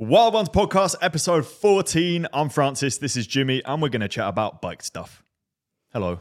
[0.00, 2.28] Wild Ones Podcast, episode 14.
[2.32, 5.24] I'm Francis, this is Jimmy, and we're going to chat about bike stuff.
[5.92, 6.20] Hello.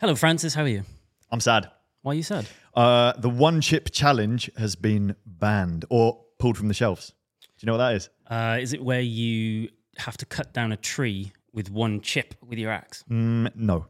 [0.00, 0.54] Hello, Francis.
[0.54, 0.84] How are you?
[1.32, 1.68] I'm sad.
[2.02, 2.46] Why are you sad?
[2.74, 7.12] Uh, the one chip challenge has been banned or pulled from the shelves.
[7.40, 8.08] Do you know what that is?
[8.30, 12.60] Uh, is it where you have to cut down a tree with one chip with
[12.60, 13.02] your axe?
[13.10, 13.86] Mm, no,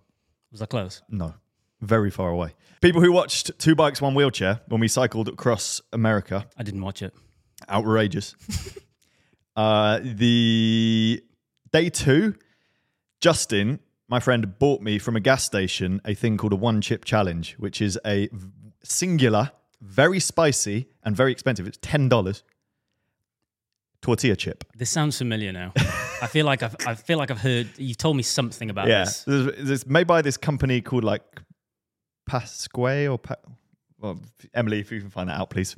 [0.50, 1.02] Was that close?
[1.10, 1.34] no.
[1.80, 2.54] Very far away.
[2.80, 7.02] People who watched Two Bikes, One Wheelchair when we cycled across America, I didn't watch
[7.02, 7.14] it.
[7.70, 8.34] outrageous.
[9.58, 11.20] uh, the
[11.72, 12.36] day two,
[13.20, 17.04] Justin, my friend, bought me from a gas station a thing called a one chip
[17.04, 18.28] challenge, which is a
[18.84, 21.66] singular, very spicy, and very expensive.
[21.66, 22.42] It's $10
[24.00, 24.62] tortilla chip.
[24.76, 25.72] This sounds familiar now.
[25.76, 29.06] I feel like I've I feel like I've heard you've told me something about yeah.
[29.06, 29.24] this.
[29.26, 31.22] It's it's made by this company called like
[32.28, 33.34] Pasque or pa-
[33.98, 34.20] well,
[34.54, 35.74] Emily, if you can find that out, please.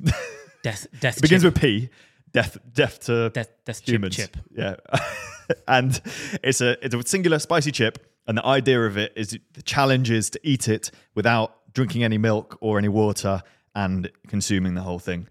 [0.63, 1.89] Death death It begins with P.
[2.33, 4.15] Death, death to death death chip humans.
[4.15, 4.37] chip.
[4.55, 4.75] Yeah,
[5.67, 5.99] and
[6.43, 10.09] it's a it's a singular spicy chip, and the idea of it is the challenge
[10.09, 13.43] is to eat it without drinking any milk or any water
[13.75, 15.27] and consuming the whole thing,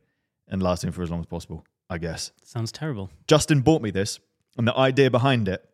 [0.48, 1.64] and lasting for as long as possible.
[1.88, 2.30] I guess.
[2.44, 3.10] Sounds terrible.
[3.26, 4.20] Justin bought me this,
[4.56, 5.68] and the idea behind it,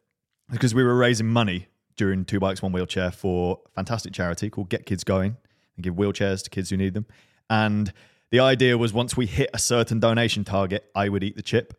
[0.50, 1.66] because we were raising money
[1.97, 5.36] during Two Bikes One Wheelchair for a fantastic charity called Get Kids Going,
[5.76, 7.06] and give wheelchairs to kids who need them.
[7.50, 7.92] And
[8.31, 11.75] the idea was once we hit a certain donation target, I would eat the chip.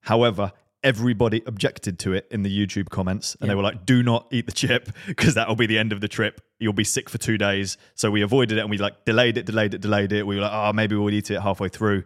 [0.00, 0.52] However,
[0.82, 4.46] everybody objected to it in the YouTube comments, and they were like, "Do not eat
[4.46, 6.40] the chip because that will be the end of the trip.
[6.58, 9.46] You'll be sick for two days." So we avoided it, and we like delayed it,
[9.46, 10.26] delayed it, delayed it.
[10.26, 12.04] We were like, "Oh, maybe we'll eat it halfway through."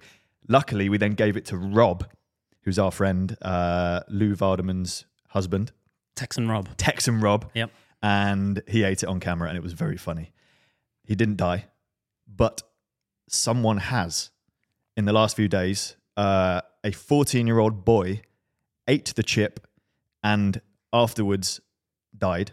[0.48, 2.06] Luckily, we then gave it to Rob,
[2.62, 5.72] who's our friend, uh, Lou Vardaman's husband,
[6.14, 6.68] Texan Rob.
[6.76, 7.70] Texan Rob, Yep.
[8.02, 10.32] and he ate it on camera, and it was very funny.
[11.04, 11.66] He didn't die,
[12.28, 12.62] but
[13.28, 14.30] someone has
[14.96, 15.96] in the last few days.
[16.16, 18.22] Uh, a 14 year old boy
[18.88, 19.66] ate the chip
[20.22, 20.60] and
[20.92, 21.60] afterwards
[22.16, 22.52] died.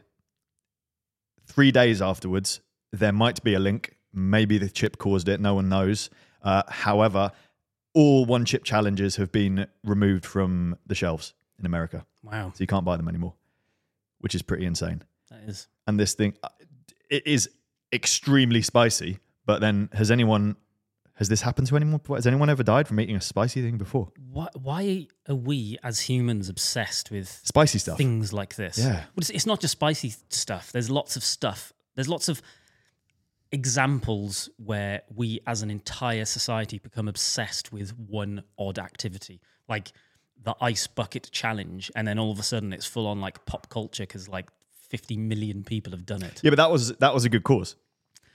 [1.45, 2.61] Three days afterwards,
[2.91, 3.97] there might be a link.
[4.13, 5.39] Maybe the chip caused it.
[5.39, 6.09] No one knows.
[6.41, 7.31] Uh, however,
[7.93, 12.05] all one chip challenges have been removed from the shelves in America.
[12.23, 12.51] Wow.
[12.55, 13.33] So you can't buy them anymore,
[14.19, 15.03] which is pretty insane.
[15.29, 16.35] That is And this thing,
[17.09, 17.49] it is
[17.91, 19.19] extremely spicy.
[19.45, 20.55] But then, has anyone,
[21.15, 22.01] has this happened to anyone?
[22.09, 24.11] Has anyone ever died from eating a spicy thing before?
[24.31, 27.97] why, why are we as humans obsessed with Spicy stuff.
[27.97, 28.79] things like this?
[28.79, 28.93] Yeah.
[28.93, 30.71] Well, it's, it's not just spicy stuff.
[30.71, 31.71] There's lots of stuff.
[31.95, 32.41] There's lots of
[33.51, 39.39] examples where we as an entire society become obsessed with one odd activity.
[39.69, 39.91] Like
[40.41, 43.69] the ice bucket challenge and then all of a sudden it's full on like pop
[43.69, 44.49] culture because like
[44.89, 46.41] 50 million people have done it.
[46.43, 47.75] Yeah, but that was that was a good cause.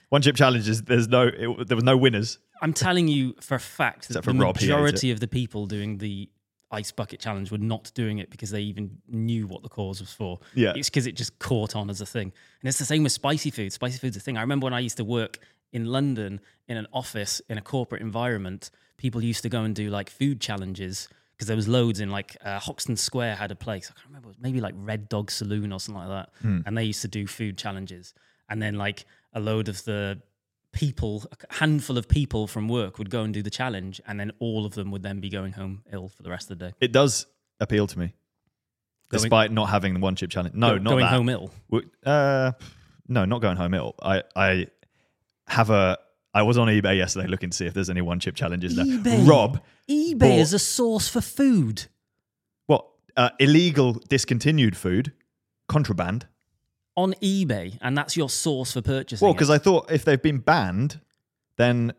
[0.08, 0.82] One chip challenges.
[0.82, 2.38] There's no, it, there was no winners.
[2.60, 6.28] I'm telling you for a fact that the Rob, majority of the people doing the
[6.70, 10.12] ice bucket challenge were not doing it because they even knew what the cause was
[10.12, 10.38] for.
[10.54, 10.72] Yeah.
[10.76, 12.32] It's because it just caught on as a thing.
[12.60, 13.72] And it's the same with spicy food.
[13.72, 14.36] Spicy food's a thing.
[14.36, 15.38] I remember when I used to work
[15.72, 19.90] in London in an office in a corporate environment, people used to go and do
[19.90, 23.90] like food challenges because there was loads in like uh, Hoxton Square had a place.
[23.90, 26.30] I can't remember, maybe like Red Dog Saloon or something like that.
[26.42, 26.60] Hmm.
[26.66, 28.12] And they used to do food challenges.
[28.50, 30.20] And then like a load of the
[30.72, 34.32] people, a handful of people from work would go and do the challenge, and then
[34.38, 36.74] all of them would then be going home ill for the rest of the day.
[36.80, 37.26] It does
[37.60, 38.14] appeal to me,
[39.10, 40.54] Going- despite not having the one chip challenge.
[40.54, 41.10] No, Go- not going that.
[41.12, 41.50] home ill.
[42.04, 42.52] Uh,
[43.08, 43.94] no, not going home ill.
[44.02, 44.66] I I
[45.46, 45.98] have a.
[46.34, 48.84] I was on eBay yesterday looking to see if there's any one chip challenges there.
[48.84, 49.26] eBay?
[49.26, 51.86] Rob, eBay Bought- is a source for food.
[52.66, 52.86] what
[53.16, 55.12] uh, illegal discontinued food,
[55.68, 56.26] contraband?
[56.98, 59.24] On eBay, and that's your source for purchasing.
[59.24, 61.00] Well, because I thought if they've been banned,
[61.56, 61.92] then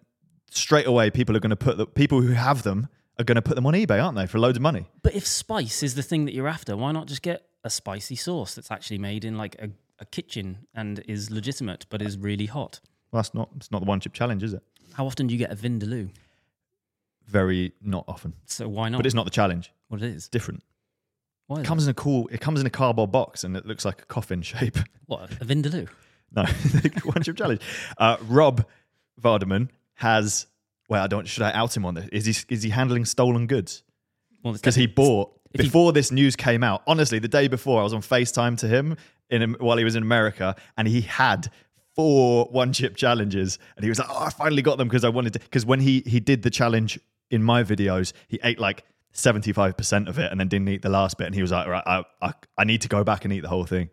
[0.52, 2.88] straight away people are going to put the people who have them
[3.18, 4.86] are going to put them on eBay, aren't they, for loads of money?
[5.02, 8.16] But if spice is the thing that you're after, why not just get a spicy
[8.16, 9.70] sauce that's actually made in like a,
[10.00, 12.80] a kitchen and is legitimate but is really hot?
[13.12, 13.50] Well, that's not.
[13.58, 14.64] It's not the one chip challenge, is it?
[14.94, 16.10] How often do you get a vindaloo?
[17.28, 18.98] Very not often, So why not?
[18.98, 19.72] but it's not the challenge.
[19.88, 20.28] what it is.
[20.30, 20.64] Different.
[21.50, 22.30] Why It comes in a cool.
[22.32, 24.78] It comes in a cardboard box and it looks like a coffin shape.
[25.08, 25.90] what a vindaloo?
[26.36, 26.44] No,
[27.04, 27.62] one chip challenge.
[27.98, 28.66] Uh, Rob
[29.20, 30.46] Vardaman has.
[30.90, 31.28] Well, I don't.
[31.28, 32.08] Should I out him on this?
[32.12, 33.82] Is he is he handling stolen goods?
[34.44, 36.84] Well, Because he bought if he- before this news came out.
[36.86, 38.96] Honestly, the day before, I was on Facetime to him
[39.32, 41.50] in while he was in America, and he had
[41.96, 45.10] four one chip challenges, and he was like, "Oh, I finally got them because I
[45.10, 47.00] wanted to." Because when he he did the challenge
[47.32, 48.84] in my videos, he ate like.
[49.14, 51.84] 75% of it and then didn't eat the last bit and he was like right
[51.86, 53.90] I, I I need to go back and eat the whole thing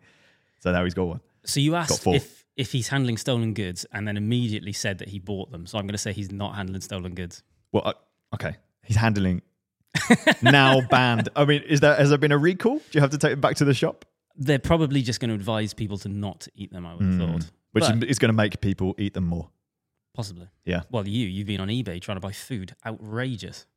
[0.59, 4.07] so now he's got one So you asked if if he's handling stolen goods, and
[4.07, 5.67] then immediately said that he bought them.
[5.67, 7.43] So I'm going to say he's not handling stolen goods.
[7.71, 7.93] Well, uh,
[8.33, 8.55] okay.
[8.83, 9.43] He's handling
[10.41, 11.29] now banned.
[11.35, 12.77] I mean, is there has there been a recall?
[12.79, 14.05] Do you have to take it back to the shop?
[14.35, 16.83] They're probably just going to advise people to not eat them.
[16.87, 17.49] I would have thought, Hmm.
[17.73, 19.51] Which But- is going to make people eat them more.
[20.15, 20.47] possibly.
[20.65, 20.81] Yeah.
[20.89, 22.75] Well, you you've been on eBay trying to buy food.
[22.87, 23.67] Outrageous.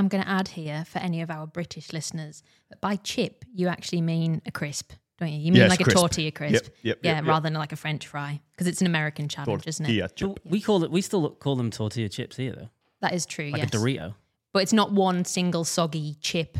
[0.00, 3.68] I'm going to add here for any of our British listeners that by chip, you
[3.68, 5.38] actually mean a crisp, don't you?
[5.38, 5.96] You mean Yes, like crisp.
[5.96, 6.64] a tortilla crisp.
[6.64, 7.28] Yep, yep, yeah, yep, yep.
[7.28, 10.16] rather than like a French fry because it's an American challenge, isn't it?
[10.16, 10.40] Chip.
[10.44, 10.90] We call it.
[10.90, 12.68] We still call them tortilla chips here, though.
[13.02, 13.74] That is true, Like yes.
[13.74, 14.14] a Dorito.
[14.54, 16.56] But it's not one single soggy chip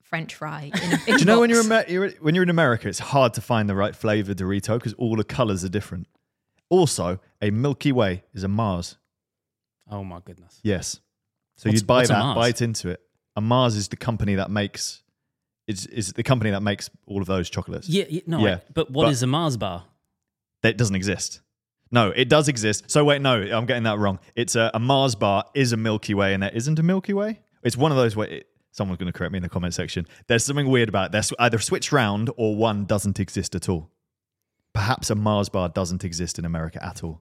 [0.00, 0.70] French fry.
[0.72, 1.64] In a, in Do you know when you're.
[1.64, 4.92] Amer- you're when you're in America, it's hard to find the right flavor Dorito because
[4.94, 6.06] all the colors are different.
[6.70, 8.96] Also, a Milky Way is a Mars.
[9.90, 10.60] Oh my goodness.
[10.62, 11.00] Yes.
[11.56, 12.36] So What's- you'd buy that, Mars?
[12.36, 13.00] bite into it.
[13.36, 15.02] And Mars is the company that makes
[15.66, 17.88] is is the company that makes all of those chocolates.
[17.88, 18.38] Yeah, yeah no.
[18.40, 19.84] Yeah, I- but what but- is a Mars bar?
[20.62, 21.40] that doesn't exist.
[21.90, 22.90] No, it does exist.
[22.90, 24.18] So wait, no, I'm getting that wrong.
[24.34, 27.40] It's a, a Mars bar is a Milky Way, and there isn't a Milky Way.
[27.62, 30.06] It's one of those where it, someone's going to correct me in the comment section.
[30.26, 31.12] There's something weird about it.
[31.12, 33.90] They're either switched round or one doesn't exist at all.
[34.72, 37.20] Perhaps a Mars bar doesn't exist in America at all.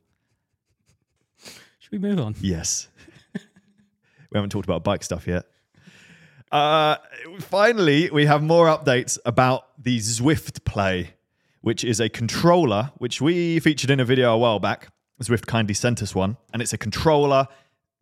[1.79, 2.35] Should we move on?
[2.39, 2.87] Yes.
[4.33, 5.45] We haven't talked about bike stuff yet.
[6.51, 6.97] Uh,
[7.39, 11.13] finally, we have more updates about the Zwift Play,
[11.61, 14.89] which is a controller which we featured in a video a while back.
[15.21, 17.47] Zwift kindly sent us one, and it's a controller,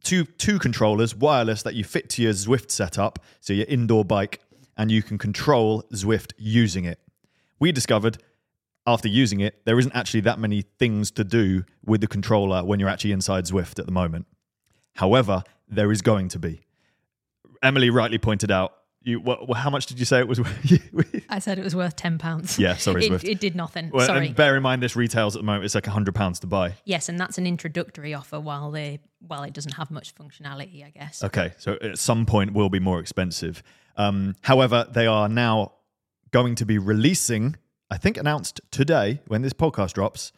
[0.03, 4.41] two two controllers, wireless that you fit to your Zwift setup, so your indoor bike,
[4.77, 6.99] and you can control Zwift using it.
[7.59, 8.17] We discovered
[8.87, 12.79] after using it, there isn't actually that many things to do with the controller when
[12.79, 14.25] you're actually inside Zwift at the moment.
[14.95, 16.61] However, there is going to be.
[17.63, 18.73] Emily rightly pointed out.
[19.03, 20.39] You, what, what- how much did you say it was?
[21.29, 22.59] I said it was worth ten pounds.
[22.59, 23.89] Yeah, sorry, it, it did nothing.
[23.91, 24.27] Well, Sorry.
[24.27, 25.65] and bear in mind, this retails at the moment.
[25.65, 26.75] It's like hundred pounds to buy.
[26.85, 30.91] yes, and that's an introductory offer while they while it doesn't have much functionality, I
[30.91, 31.23] guess.
[31.23, 33.63] Okay, so at some point will be more expensive.
[33.97, 35.73] Um, however, they are now
[36.31, 37.55] going to be releasing,
[37.89, 40.31] I think announced today when this podcast drops.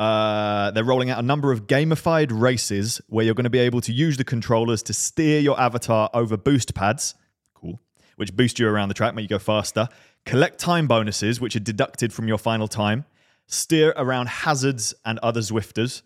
[0.00, 3.82] Uh, they're rolling out a number of gamified races where you're going to be able
[3.82, 7.14] to use the controllers to steer your avatar over boost pads.
[7.52, 7.78] Cool.
[8.16, 9.90] Which boost you around the track, make you go faster.
[10.24, 13.04] Collect time bonuses, which are deducted from your final time.
[13.46, 16.00] Steer around hazards and other Zwifters.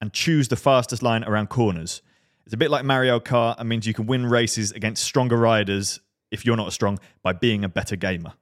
[0.00, 2.00] And choose the fastest line around corners.
[2.46, 6.00] It's a bit like Mario Kart and means you can win races against stronger riders
[6.30, 8.32] if you're not as strong by being a better gamer.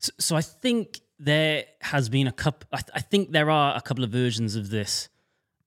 [0.00, 2.68] So, so I think there has been a couple.
[2.72, 5.08] I, th- I think there are a couple of versions of this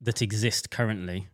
[0.01, 1.27] that exist currently,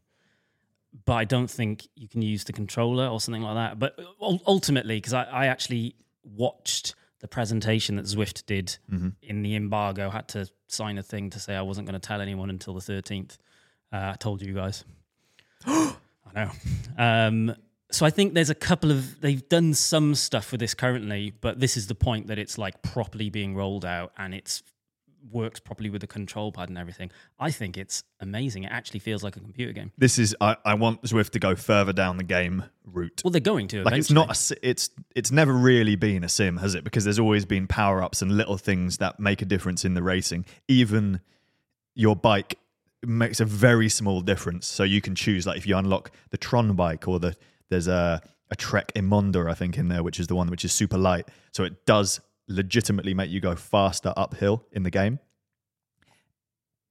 [1.06, 3.80] but I don't think you can use the controller or something like that.
[3.80, 8.78] But ultimately, because I, I actually watched the presentation that Zwift did
[9.22, 12.22] in the embargo, had to sign a thing to say I wasn't going to tell
[12.22, 13.38] anyone until the thirteenth.
[13.92, 14.84] Uh, I told you guys.
[15.66, 15.96] I
[16.36, 16.50] know.
[16.98, 17.56] Um,
[17.94, 21.60] so I think there's a couple of they've done some stuff with this currently, but
[21.60, 24.64] this is the point that it's like properly being rolled out and it's
[25.32, 27.10] works properly with the control pad and everything.
[27.40, 28.64] I think it's amazing.
[28.64, 29.92] It actually feels like a computer game.
[29.98, 33.22] This is I, I want Zwift to go further down the game route.
[33.24, 33.84] Well, they're going to.
[33.84, 36.84] like it's not a it's it's never really been a sim, has it?
[36.84, 40.04] Because there's always been power ups and little things that make a difference in the
[40.04, 40.46] racing.
[40.68, 41.22] Even
[41.96, 42.58] your bike
[43.06, 44.68] makes a very small difference.
[44.68, 47.36] So you can choose like if you unlock the Tron bike or the
[47.74, 50.72] there's a a Trek Emonda I think in there, which is the one which is
[50.72, 51.28] super light.
[51.52, 55.20] So it does legitimately make you go faster uphill in the game.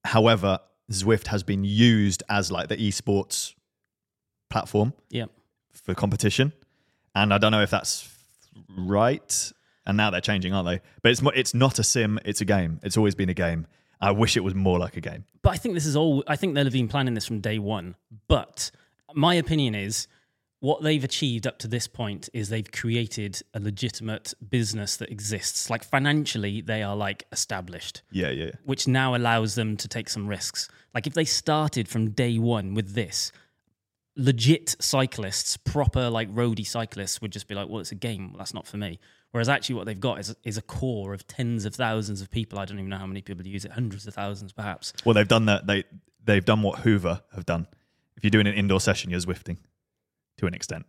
[0.05, 0.59] However,
[0.91, 3.55] Zwift has been used as like the esports
[4.51, 5.27] platform Yeah.
[5.73, 6.53] for competition,
[7.15, 8.09] and I don't know if that's
[8.77, 9.53] right.
[9.85, 10.81] And now they're changing, aren't they?
[11.03, 12.79] But it's it's not a sim; it's a game.
[12.83, 13.67] It's always been a game.
[14.01, 15.25] I wish it was more like a game.
[15.43, 16.23] But I think this is all.
[16.27, 17.97] I think they'll have been planning this from day one.
[18.29, 18.71] But
[19.15, 20.07] my opinion is,
[20.62, 25.69] what they've achieved up to this point is they've created a legitimate business that exists.
[25.69, 28.52] Like financially, they are like established, Yeah, yeah.
[28.62, 30.69] which now allows them to take some risks.
[30.95, 33.33] Like if they started from day one with this,
[34.14, 38.31] legit cyclists, proper like roadie cyclists, would just be like, "Well, it's a game.
[38.31, 39.00] Well, that's not for me."
[39.33, 42.61] Whereas actually, what they've got is is a core of tens of thousands of people.
[42.61, 44.92] I don't even know how many people use it, hundreds of thousands, perhaps.
[45.04, 45.66] Well, they've done that.
[45.66, 45.83] They
[46.25, 47.66] they've done what Hoover have done.
[48.16, 49.57] If you're doing an indoor session, you're Zwifting
[50.43, 50.85] to an extent.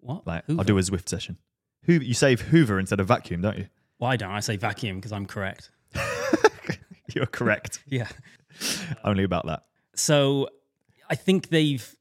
[0.00, 0.26] What?
[0.26, 0.60] Like Hoover?
[0.60, 1.38] I'll do a Zwift session.
[1.84, 3.68] Hoover, you save Hoover instead of vacuum, don't you?
[3.98, 4.96] Why don't I say vacuum?
[4.96, 5.70] Because I'm correct.
[7.14, 7.82] You're correct.
[7.86, 8.08] Yeah.
[9.04, 9.62] Only about that.
[9.94, 10.48] So
[11.08, 11.96] I think they've.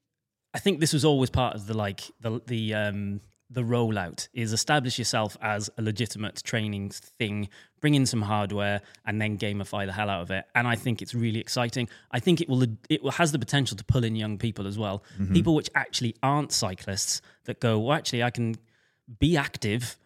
[0.53, 4.53] I think this was always part of the like the the um the rollout is
[4.53, 7.50] establish yourself as a legitimate training thing,
[7.82, 10.46] bring in some hardware, and then gamify the hell out of it.
[10.53, 11.89] And I think it's really exciting.
[12.12, 14.77] I think it will it will, has the potential to pull in young people as
[14.77, 15.34] well, mm-hmm.
[15.34, 18.56] people which actually aren't cyclists that go, well, actually, I can
[19.20, 19.98] be active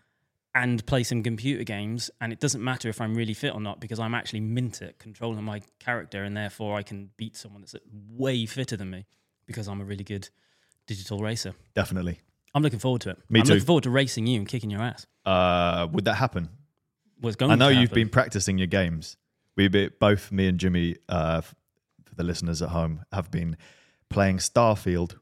[0.56, 3.80] and play some computer games, and it doesn't matter if I'm really fit or not
[3.80, 7.76] because I'm actually mint at controlling my character, and therefore I can beat someone that's
[8.10, 9.06] way fitter than me
[9.46, 10.30] because I'm a really good
[10.86, 11.56] digital racer.
[11.74, 12.20] Definitely.
[12.54, 13.18] I'm looking forward to it.
[13.30, 13.54] Me I'm too.
[13.54, 15.06] looking forward to racing you and kicking your ass.
[15.26, 16.50] Uh, would that happen?
[17.20, 18.04] What's going I know to you've happen.
[18.04, 19.18] been practicing your games.
[19.56, 21.56] We be, both, me and Jimmy, uh, f-
[22.06, 23.56] for the listeners at home, have been
[24.10, 25.16] playing Starfield,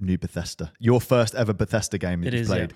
[0.00, 0.72] New Bethesda.
[0.78, 2.54] Your first ever Bethesda game that It you've is, yeah.
[2.56, 2.74] played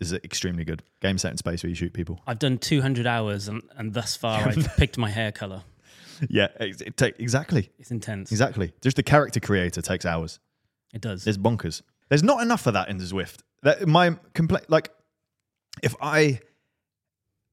[0.00, 0.82] is extremely good.
[1.00, 2.20] Game set in space where you shoot people.
[2.26, 5.62] I've done 200 hours, and, and thus far I've picked my hair color.
[6.30, 8.30] Yeah, it, it take exactly, It's intense.
[8.30, 8.72] exactly.
[8.80, 10.38] Just the character creator takes hours.
[10.94, 11.26] It does.
[11.26, 11.82] It's bonkers.
[12.08, 13.40] There's not enough of that in the Zwift.
[13.62, 14.90] That my complaint, like,
[15.82, 16.40] if I,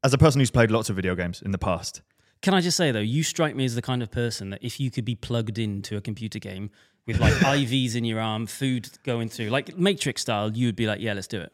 [0.03, 2.01] as a person who's played lots of video games in the past,
[2.41, 4.79] Can I just say though, you strike me as the kind of person that if
[4.79, 6.69] you could be plugged into a computer game
[7.07, 10.87] with like IVs in your arm, food going through, like Matrix style, you would be
[10.87, 11.51] like, yeah, let's do it.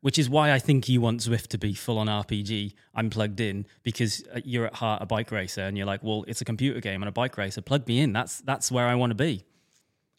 [0.00, 2.72] Which is why I think you want Zwift to be full on RPG.
[2.94, 6.24] I'm plugged in because uh, you're at heart a bike racer, and you're like, well,
[6.26, 7.60] it's a computer game and a bike racer.
[7.60, 8.14] Plug me in.
[8.14, 9.44] That's that's where I want to be.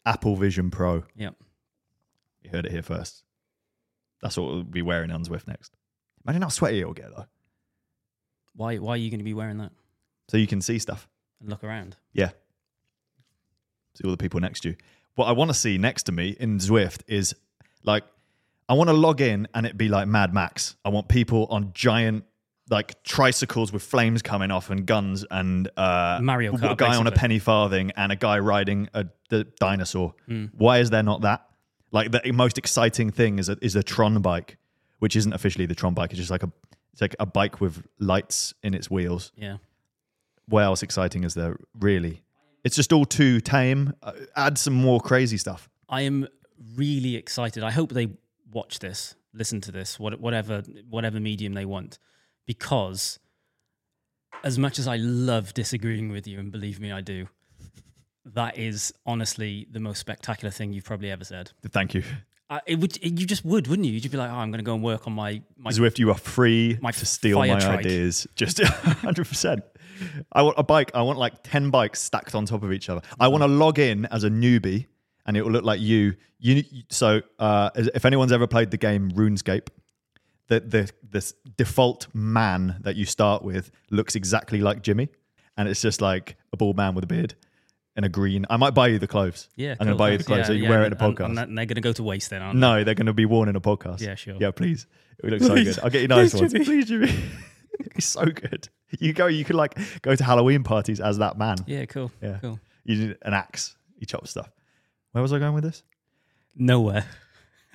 [0.06, 1.02] Apple Vision Pro.
[1.16, 1.30] Yeah.
[2.42, 3.22] You heard it here first.
[4.20, 5.72] That's what we'll be wearing on Zwift next.
[6.24, 7.26] Imagine how sweaty it'll get though.
[8.54, 9.72] Why why are you going to be wearing that
[10.28, 11.08] So you can see stuff.
[11.40, 11.96] and look around?
[12.12, 12.30] Yeah.
[13.94, 14.76] See all the people next to you.
[15.14, 17.34] What I want to see next to me in Zwift is
[17.82, 18.04] like,
[18.68, 20.76] I want to log in and it be like Mad Max.
[20.84, 22.24] I want people on giant
[22.70, 27.06] like tricycles with flames coming off and guns and uh, Mario Kart, a guy on
[27.06, 30.14] a penny farthing and a guy riding a the dinosaur.
[30.26, 30.46] Hmm.
[30.52, 31.44] Why is there not that?
[31.92, 34.56] Like the most exciting thing is a, is a Tron bike,
[34.98, 36.10] which isn't officially the Tron bike.
[36.10, 36.50] It's just like a
[36.92, 39.56] it's like a bike with lights in its wheels Yeah.
[40.46, 42.22] what else exciting is there really
[42.64, 46.28] it's just all too tame uh, add some more crazy stuff I am
[46.76, 47.62] really excited.
[47.62, 48.08] I hope they
[48.52, 51.98] watch this, listen to this, what- whatever whatever medium they want,
[52.46, 53.18] because
[54.44, 57.26] as much as I love disagreeing with you, and believe me, I do,
[58.24, 61.50] that is honestly the most spectacular thing you've probably ever said.
[61.70, 62.02] thank you
[62.50, 63.94] I, it would, it- you just would, wouldn't you?
[63.94, 65.70] You'd be like, oh, I'm going to go and work on my my.
[65.70, 67.80] Zwift you are free My to steal my trike.
[67.80, 68.58] ideas just
[69.02, 69.62] 100%
[70.32, 73.00] i want a bike i want like 10 bikes stacked on top of each other
[73.20, 74.86] i want to log in as a newbie
[75.26, 79.10] and it will look like you you so uh, if anyone's ever played the game
[79.12, 79.68] runescape
[80.48, 85.08] the, the this default man that you start with looks exactly like Jimmy,
[85.56, 87.34] and it's just like a bald man with a beard
[87.96, 88.46] and a green.
[88.50, 89.48] I might buy you the clothes.
[89.56, 90.92] yeah, I'm gonna cool, buy you the clothes Yeah, so you yeah, wear it in
[90.94, 91.24] a and- podcast.
[91.26, 92.60] And, and they're going to go to waste then, aren't they?
[92.60, 94.00] no, they're going to be worn in a podcast.
[94.00, 94.36] Yeah, sure.
[94.40, 94.86] Yeah, please.
[95.18, 95.78] It would look so good.
[95.82, 96.52] I'll get you nice ones.
[96.52, 97.12] Please, Jimmy.
[97.94, 98.68] it's so good.
[98.98, 99.26] You go.
[99.26, 101.56] You could like go to Halloween parties as that man.
[101.66, 102.10] Yeah, cool.
[102.22, 102.38] Yeah.
[102.40, 102.58] Cool.
[102.84, 103.76] You need an axe.
[103.98, 104.50] You chop stuff.
[105.12, 105.82] Where was I going with this?
[106.56, 107.06] Nowhere.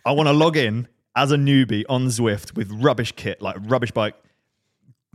[0.05, 3.91] I want to log in as a newbie on Zwift with rubbish kit, like rubbish
[3.91, 4.15] bike,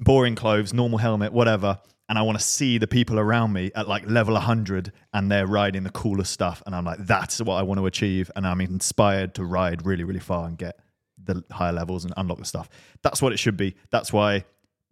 [0.03, 1.79] boring clothes, normal helmet, whatever.
[2.09, 5.47] And I want to see the people around me at like level 100 and they're
[5.47, 6.63] riding the coolest stuff.
[6.67, 8.31] And I'm like, that's what I want to achieve.
[8.37, 10.79] And I'm inspired to ride really, really far and get
[11.23, 12.69] the higher levels and unlock the stuff.
[13.03, 13.77] That's what it should be.
[13.91, 14.45] That's why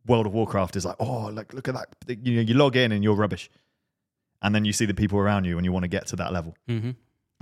[0.06, 1.88] World of Warcraft is like, oh, like look at that.
[2.08, 3.50] You know, you log in and you're rubbish.
[4.42, 6.32] and then you see the people around you and you want to get to that
[6.32, 6.56] level.
[6.68, 6.92] Mm-hmm.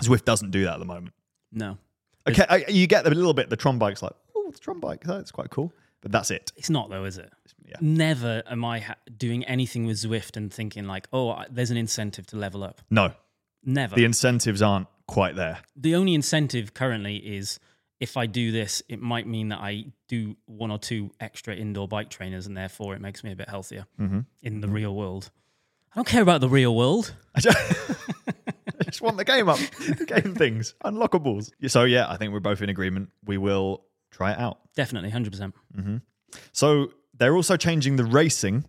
[0.03, 1.15] Zwift doesn't do that at the moment.
[1.53, 1.79] No,
[2.29, 3.49] Okay, I, you get a little bit.
[3.49, 6.52] The Tron bike's like, oh, the Tron bike, that's quite cool, but that's it.
[6.57, 7.31] it's not though, is it?
[7.67, 7.76] Yeah.
[7.81, 11.76] Never am I ha- doing anything with Zwift and thinking like, oh, I- there's an
[11.76, 12.81] incentive to level up.
[12.90, 13.12] No,
[13.64, 13.95] Never.
[13.97, 15.59] the incentives aren't quite there.
[15.76, 17.59] the only incentive currently is
[18.00, 21.88] if I do this, it might mean that I do one or two extra indoor
[21.88, 24.21] bike trainers, and therefore it makes me a bit healthier Mm-hmm.
[24.43, 25.31] in the real world.
[25.93, 27.12] I don't care about the real world.
[27.35, 27.59] I just,
[28.28, 31.50] I just want the game up, the game things, unlockables.
[31.67, 33.11] So yeah, I think we're both in agreement.
[33.25, 34.59] We will try it out.
[34.75, 35.55] Definitely, hundred percent.
[35.77, 35.97] Mm-hmm.
[36.53, 38.65] So they're also changing the racing.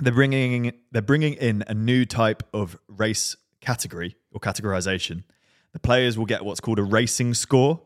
[0.00, 5.24] They're bringing they're bringing in a new type of race category or categorization.
[5.72, 7.82] The players will get what's called a racing score.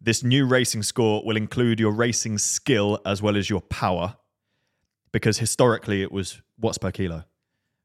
[0.00, 4.16] This new racing score will include your racing skill as well as your power,
[5.10, 7.24] because historically it was watts per kilo.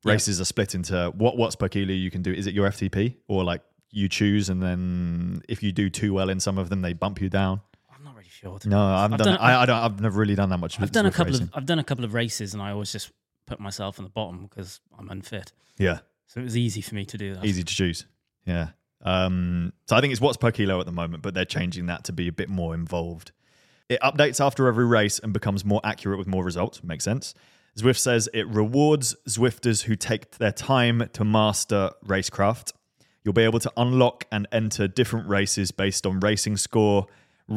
[0.05, 2.31] Races are split into what watts per kilo you can do.
[2.33, 6.29] Is it your FTP or like you choose and then if you do too well
[6.29, 7.62] in some of them they bump you down?
[8.03, 8.60] I'm not really sure.
[8.65, 8.81] No.
[8.81, 9.27] I haven't done.
[9.27, 9.77] done- I, I don't.
[9.77, 10.79] I've never really done that much.
[10.81, 11.48] I've done a couple racing.
[11.48, 13.12] of I've done a couple of races, and I always just
[13.45, 15.53] put myself on the bottom because I'm unfit.
[15.77, 17.45] Yeah, So it was easy for me to do that.
[17.45, 18.05] easy to choose.
[18.45, 18.69] Yeah.
[19.01, 22.03] Um, so I think it's watts per kilo at the moment, but they're changing that
[22.05, 23.31] to be a bit more involved.
[23.89, 26.83] It updates after every race and becomes more accurate with more results.
[26.83, 27.33] Makes sense.
[27.77, 32.72] Zwift says it rewards Zwifters who take their time to master racecraft.
[33.24, 37.07] You'll be able to unlock and enter different races based on racing score.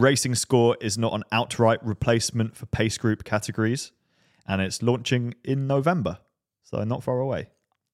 [0.00, 3.92] Racing score is not an outright replacement for pace group categories,
[4.46, 6.18] and it's launching in November,
[6.62, 7.48] so not far away.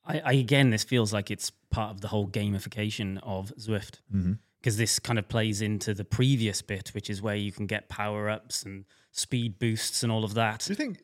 [0.05, 4.33] I, I again, this feels like it's part of the whole gamification of Zwift Mm-hmm.
[4.61, 7.89] because this kind of plays into the previous bit, which is where you can get
[7.89, 10.61] power ups and speed boosts and all of that.
[10.67, 10.99] Do you think?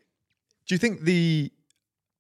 [0.67, 1.51] Do you think the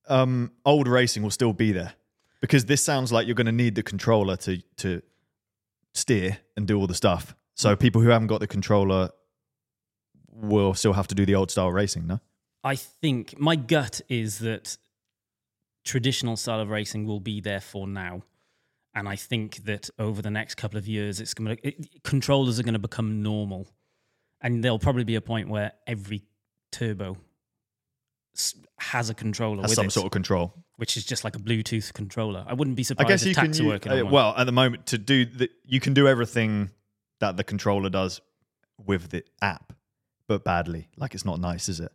[0.08, 1.94] um, old racing will still be there?
[2.40, 5.02] Because this sounds like you're going to need the controller to to
[5.94, 7.34] steer and do all the stuff.
[7.58, 9.10] So people who haven't got the controller
[10.30, 12.20] will still have to do the old style racing, no?
[12.62, 14.78] I think my gut is that
[15.84, 18.22] traditional style of racing will be there for now.
[18.94, 21.72] And I think that over the next couple of years, it's going to
[22.04, 23.68] controllers are going to become normal,
[24.40, 26.22] and there'll probably be a point where every
[26.72, 27.16] turbo
[28.78, 30.54] has a controller Has with some it, sort of control.
[30.76, 32.44] which is just like a Bluetooth controller.
[32.46, 33.06] I wouldn't be surprised.
[33.06, 33.52] I guess if you can.
[33.52, 36.70] tax are uh, well, at the moment, to do the, you can do everything
[37.20, 38.20] that the controller does
[38.84, 39.72] with the app,
[40.26, 40.88] but badly.
[40.96, 41.92] Like it's not nice, is it?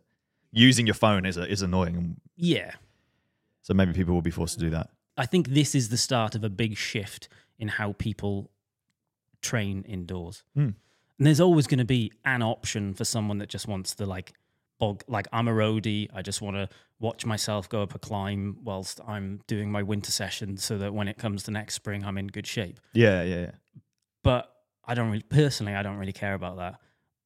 [0.52, 2.72] Using your phone is is annoying, yeah,
[3.64, 4.90] so maybe people will be forced to do that.
[5.16, 8.50] I think this is the start of a big shift in how people
[9.40, 10.42] train indoors.
[10.54, 10.70] Hmm.
[11.18, 14.34] And there's always going to be an option for someone that just wants to like
[14.78, 16.68] bog like I'm a roadie, I just want to
[17.00, 21.08] watch myself go up a climb whilst I'm doing my winter session so that when
[21.08, 22.80] it comes to next spring I'm in good shape.
[22.92, 23.50] Yeah, yeah, yeah.
[24.22, 24.53] But
[24.86, 26.76] I don't really personally I don't really care about that.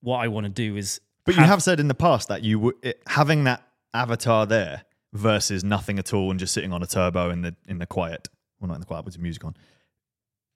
[0.00, 2.72] What I want to do is But you have said in the past that you
[2.82, 3.62] it, having that
[3.94, 7.78] avatar there versus nothing at all and just sitting on a turbo in the in
[7.78, 8.28] the quiet.
[8.60, 9.54] Well, not in the quiet, with the music on.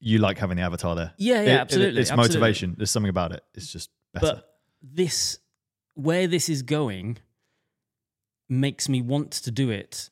[0.00, 1.12] You like having the avatar there.
[1.16, 2.40] Yeah, yeah, It- it- absolutely, it's absolutely.
[2.40, 2.74] motivation.
[2.76, 3.44] There's something about it.
[3.54, 4.26] It's just better.
[4.26, 5.38] But this,
[5.94, 7.18] where this is going,
[8.48, 10.10] makes me want to do it,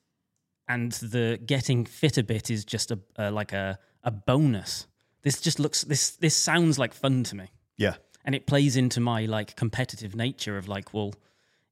[0.68, 4.86] and the getting fit a bit is just a, a like a a bonus.
[5.22, 9.00] This just looks this this sounds like fun to me, yeah, and it plays into
[9.00, 11.14] my like competitive nature of like, well,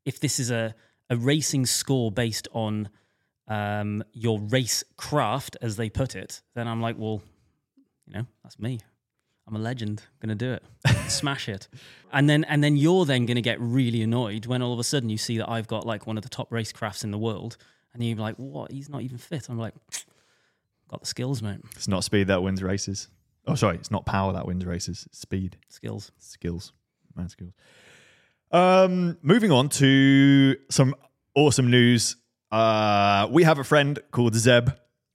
[0.04, 0.74] if this is a
[1.10, 2.90] a racing score based on
[3.48, 7.22] um, your race craft, as they put it, then I'm like, well,
[8.06, 8.80] you know, that's me.
[9.46, 10.02] I'm a legend.
[10.20, 10.62] Gonna do it.
[11.10, 11.68] Smash it.
[12.12, 15.08] And then and then you're then gonna get really annoyed when all of a sudden
[15.08, 17.56] you see that I've got like one of the top racecrafts in the world,
[17.94, 18.70] and you're like, what?
[18.70, 19.48] He's not even fit.
[19.48, 19.72] I'm like,
[20.90, 21.60] got the skills, mate.
[21.76, 23.08] it's not speed that wins races.
[23.48, 25.04] Oh, sorry, it's not power that wins races.
[25.06, 26.12] It's speed, Skills.
[26.18, 26.72] skills,
[27.16, 27.52] man, skills.
[28.50, 30.94] Um, moving on to some
[31.34, 32.16] awesome news.
[32.50, 34.70] Uh, we have a friend called Zeb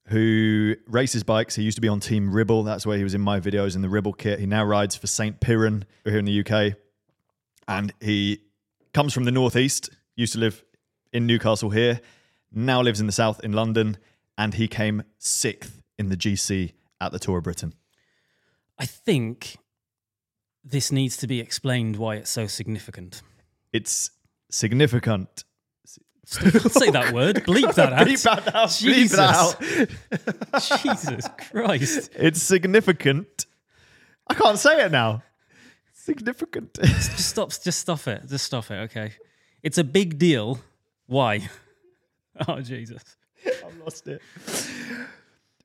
[0.08, 1.56] who races bikes.
[1.56, 2.64] He used to be on Team Ribble.
[2.64, 4.40] That's where he was in my videos in the Ribble kit.
[4.40, 5.40] He now rides for St.
[5.40, 6.76] Piran here in the UK.
[7.68, 8.42] And he
[8.94, 10.64] comes from the Northeast, used to live
[11.14, 12.02] in Newcastle here,
[12.52, 13.98] now lives in the South in London.
[14.38, 17.74] And he came sixth in the GC at the Tour of Britain.
[18.84, 19.56] I think
[20.62, 23.22] this needs to be explained why it's so significant.
[23.72, 24.12] It's
[24.52, 25.46] significant.
[26.26, 27.36] Say that word.
[27.48, 28.06] Bleep that out.
[28.06, 28.68] Bleep that out.
[28.68, 29.36] Bleep that
[30.54, 30.82] out.
[30.82, 32.10] Jesus Christ.
[32.14, 33.46] It's significant.
[34.28, 35.24] I can't say it now.
[35.94, 36.74] Significant.
[36.74, 37.52] Just stop.
[37.52, 38.28] Just stop it.
[38.28, 38.80] Just stop it.
[38.92, 39.14] Okay.
[39.62, 40.60] It's a big deal.
[41.08, 41.40] Why?
[42.48, 43.04] Oh Jesus.
[43.46, 44.20] I've lost it.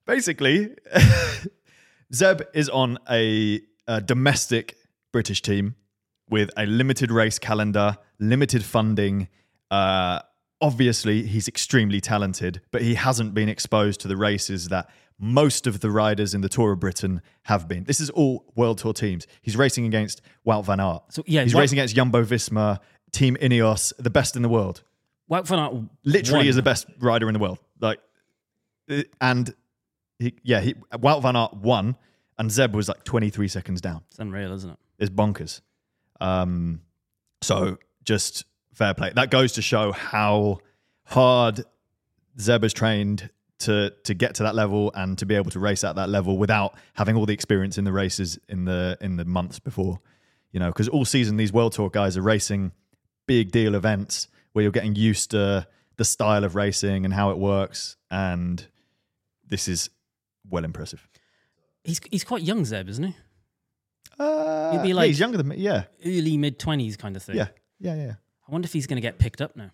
[0.05, 0.77] basically,
[2.14, 4.77] Zeb is on a, a domestic
[5.12, 5.75] British team
[6.31, 9.29] with a limited race calendar, limited funding.
[9.71, 10.21] Uh,
[10.61, 14.88] obviously, he's extremely talented, but he hasn't been exposed to the races that
[15.21, 17.85] most of the riders in the Tour of Britain have been.
[17.85, 19.27] This is all World Tour teams.
[19.42, 21.03] He's racing against Wout van Aert.
[21.11, 22.79] So, yeah, he's Wout- racing against Jumbo Visma,
[23.12, 24.85] Team Ineos, the best in the world.
[25.31, 25.73] Wout van Aert
[26.05, 26.47] Literally, won.
[26.49, 27.59] is the best rider in the world.
[27.81, 27.99] Like,
[29.21, 29.53] and
[30.19, 31.97] he, yeah, he, Wout van Aert won,
[32.39, 34.03] and Zeb was like 23 seconds down.
[34.11, 34.79] It's unreal, isn't it?
[34.99, 35.61] It's bonkers.
[36.21, 36.83] Um,
[37.41, 39.13] so just fair play.
[39.15, 40.59] That goes to show how
[41.05, 41.65] hard
[42.41, 45.83] Zeb has trained to to get to that level and to be able to race
[45.83, 49.25] at that level without having all the experience in the races in the in the
[49.25, 50.01] months before.
[50.53, 52.73] You know, because all season these World Tour guys are racing
[53.27, 57.39] big deal events where you're getting used to the style of racing and how it
[57.39, 58.67] works, and
[59.47, 59.91] this is
[60.51, 61.07] well impressive.
[61.85, 63.17] He's he's quite young, Zeb, isn't he?
[64.19, 65.57] Uh, He'd be yeah, like- he's younger than me.
[65.57, 67.37] Yeah, Early mid twenties kind of thing.
[67.37, 68.15] yeah, yeah, yeah.
[68.47, 69.71] I wonder if he's going to get picked up now.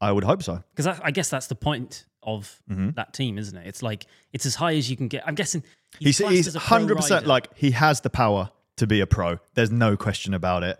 [0.00, 0.62] I would hope so.
[0.74, 2.90] Because I, I guess that's the point of Mm-hmm.
[2.92, 3.66] that team, isn't it?
[3.66, 5.24] It's like it's as high as you can get.
[5.26, 5.62] I'm guessing
[5.98, 8.86] he's, He's classed he's as a pro hundred percent like he has the power to
[8.86, 9.38] be a pro.
[9.54, 10.78] There's no question about it.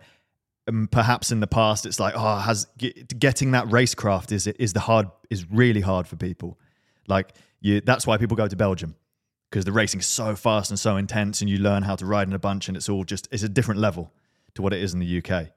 [0.65, 4.79] And perhaps in the past, it's like oh, has getting that racecraft is is the
[4.79, 6.57] hard is really hard for people.
[7.07, 8.95] Like you, that's why people go to Belgium
[9.53, 12.33] because the racing's so fast and so intense, and you learn how to ride in
[12.33, 14.11] a bunch, and it's all just it's a different level
[14.55, 15.49] to what it is in the UK.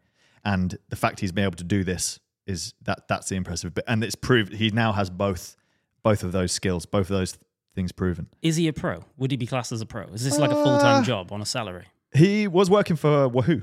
[0.45, 3.85] And the fact he's been able to do this is that that's the impressive bit,
[3.89, 5.57] and it's proved he now has both
[6.03, 7.39] both of those skills, both of those
[7.75, 8.27] things proven.
[8.43, 9.03] Is he a pro?
[9.17, 10.05] Would he be classed as a pro?
[10.09, 11.87] Is this like a full Uh, time job on a salary?
[12.15, 13.63] He was working for Wahoo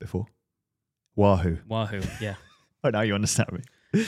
[0.00, 0.26] before.
[1.14, 1.58] Wahoo.
[1.68, 2.02] Wahoo!
[2.20, 2.34] Yeah.
[2.84, 4.04] Oh, now you understand me.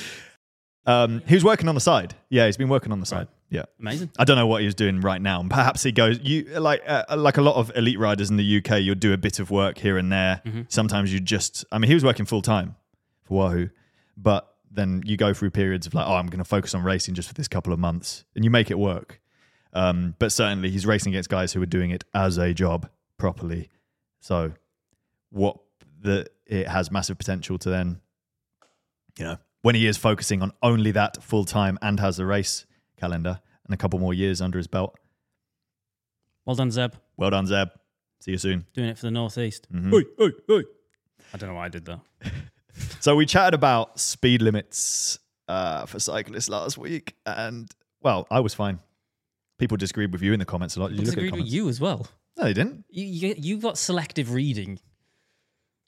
[0.87, 2.15] Um, he was working on the side.
[2.29, 3.27] Yeah, he's been working on the side.
[3.27, 3.29] Right.
[3.51, 3.65] Yeah.
[3.81, 4.11] Amazing.
[4.19, 5.41] I don't know what he was doing right now.
[5.41, 8.59] And perhaps he goes, you like uh, like a lot of elite riders in the
[8.59, 8.81] UK.
[8.81, 10.43] You'll do a bit of work here and there.
[10.69, 12.77] Sometimes you just, I mean, he was working full time
[13.25, 13.71] for Wahoo,
[14.17, 17.15] but then you go through periods of like, oh, I'm going to focus on racing
[17.15, 19.21] just for this couple of months, and you make it work.
[19.73, 23.71] Um, but certainly, he's racing against guys who are doing it as a job properly.
[24.21, 24.53] So,
[25.31, 25.59] what
[26.01, 28.01] the it has massive potential to then,
[29.19, 32.67] you know, when he is focusing on only that full time and has a race
[32.99, 34.97] calendar and a couple more years under his belt.
[36.45, 36.93] Well done, Zeb.
[37.17, 37.69] Well done, Zeb.
[38.21, 38.67] See you soon.
[38.75, 39.67] Doing it for the Northeast.
[39.73, 39.93] Mhm.
[39.93, 40.63] Oi, oi, oi.
[41.33, 42.01] I don't know why I did that.
[43.01, 47.69] So we chatted about speed limits uh, for cyclists last week, and
[48.03, 48.79] well, I was fine.
[49.59, 50.91] People disagreed with you in the comments a lot.
[50.91, 52.07] Did you look at disagreed with you as well.
[52.37, 52.85] No, they didn't.
[52.89, 54.79] You, you you got selective reading.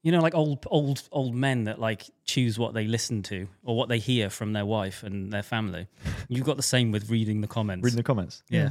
[0.02, 3.76] You know, like old old old men that like choose what they listen to or
[3.76, 5.88] what they hear from their wife and their family.
[6.28, 7.84] You've got the same with reading the comments.
[7.84, 8.42] Reading the comments.
[8.48, 8.70] yeah.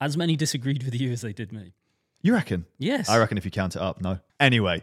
[0.00, 1.72] As many disagreed with you as they did me.
[2.20, 2.66] You reckon?
[2.78, 3.08] Yes.
[3.08, 4.18] I reckon if you count it up, no.
[4.38, 4.82] Anyway,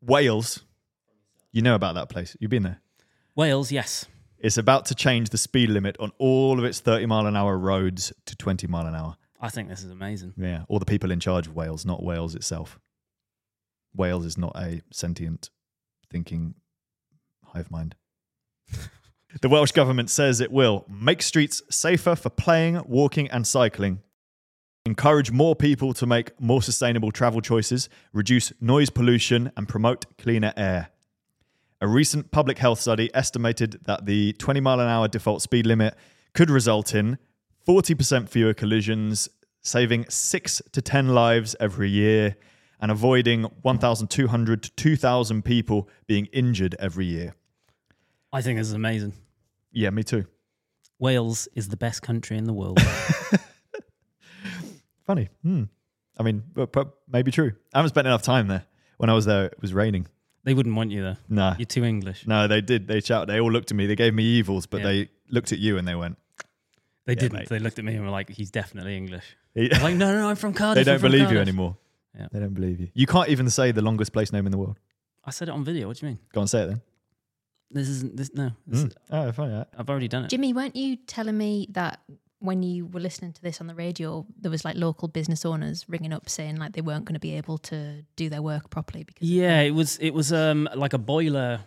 [0.00, 0.62] Wales.
[1.52, 2.36] You know about that place.
[2.40, 2.80] You've been there.
[3.34, 4.06] Wales, yes.
[4.38, 7.56] It's about to change the speed limit on all of its 30 mile an hour
[7.56, 9.16] roads to 20 mile an hour.
[9.40, 10.34] I think this is amazing.
[10.36, 12.78] Yeah, All the people in charge of Wales, not Wales itself.
[13.98, 15.50] Wales is not a sentient,
[16.10, 16.54] thinking
[17.44, 17.94] hive mind.
[19.42, 24.00] the Welsh government says it will make streets safer for playing, walking, and cycling,
[24.86, 30.52] encourage more people to make more sustainable travel choices, reduce noise pollution, and promote cleaner
[30.56, 30.88] air.
[31.80, 35.94] A recent public health study estimated that the 20 mile an hour default speed limit
[36.34, 37.18] could result in
[37.66, 39.28] 40% fewer collisions,
[39.60, 42.36] saving 6 to 10 lives every year,
[42.80, 47.34] and avoiding 1,200 to 2,000 people being injured every year.
[48.32, 49.14] I think this is amazing.
[49.72, 50.26] Yeah, me too.
[50.98, 52.78] Wales is the best country in the world.
[55.06, 55.28] Funny.
[55.42, 55.64] Hmm.
[56.18, 57.52] I mean, but, but maybe true.
[57.72, 58.64] I haven't spent enough time there.
[58.98, 60.06] When I was there, it was raining.
[60.44, 61.18] they wouldn't want you there.
[61.28, 61.54] Nah.
[61.58, 62.26] You're too English.
[62.26, 62.88] No, they did.
[62.88, 63.28] They shouted.
[63.28, 63.86] They all looked at me.
[63.86, 64.86] They gave me evils, but Yeah.
[64.86, 66.18] they looked at you and they went,
[67.06, 67.38] They Yeah, didn't.
[67.38, 67.48] mate.
[67.48, 70.12] They looked at me and were like, "He's definitely English." they I was like, "No,
[70.12, 71.76] no, no I'm from Cardiff." I'm don't believe you anymore.
[72.18, 72.26] Yeah.
[72.32, 72.88] They don't believe you.
[72.94, 74.78] You can't even say the longest place name in the world.
[75.24, 75.86] I said it on video.
[75.88, 76.18] What do you mean?
[76.32, 76.82] Go on, say it then.
[77.70, 78.16] This isn't.
[78.16, 78.50] This no.
[78.66, 78.92] This, Mm.
[79.10, 79.52] Oh, funny.
[79.52, 79.64] yeah.
[79.78, 80.30] I've already done it.
[80.30, 82.00] Jimmy, weren't you telling me that
[82.40, 85.84] when you were listening to this on the radio, there was like local business owners
[85.88, 89.04] ringing up saying like they weren't going to be able to do their work properly
[89.04, 91.60] because of Yeah, it was it was um like a boiler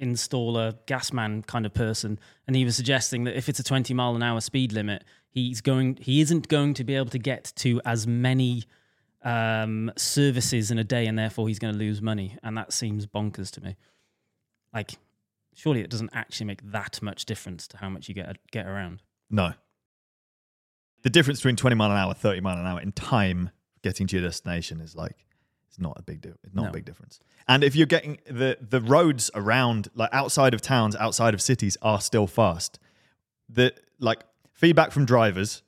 [0.00, 3.94] installer, gas man kind of person, and he was suggesting that if it's a 20
[3.94, 7.52] mile an hour speed limit, he's going he isn't going to be able to get
[7.56, 8.64] to as many
[9.22, 13.06] um services in a day and therefore he's going to lose money and that seems
[13.06, 13.76] bonkers to me.
[14.72, 14.92] Like
[15.54, 19.02] surely it doesn't actually make that much difference to how much you get get around.
[19.30, 19.52] No.
[21.02, 23.50] The difference between 20 mile an hour, 30 mile an hour in time
[23.82, 25.16] getting to your destination is like
[25.68, 26.34] it's not a big deal.
[26.44, 26.68] It's not No.
[26.70, 27.20] a big difference.
[27.46, 31.76] And if you're getting the the roads around like outside of towns, outside of cities
[31.82, 32.78] are still fast.
[33.48, 35.62] The like feedback from drivers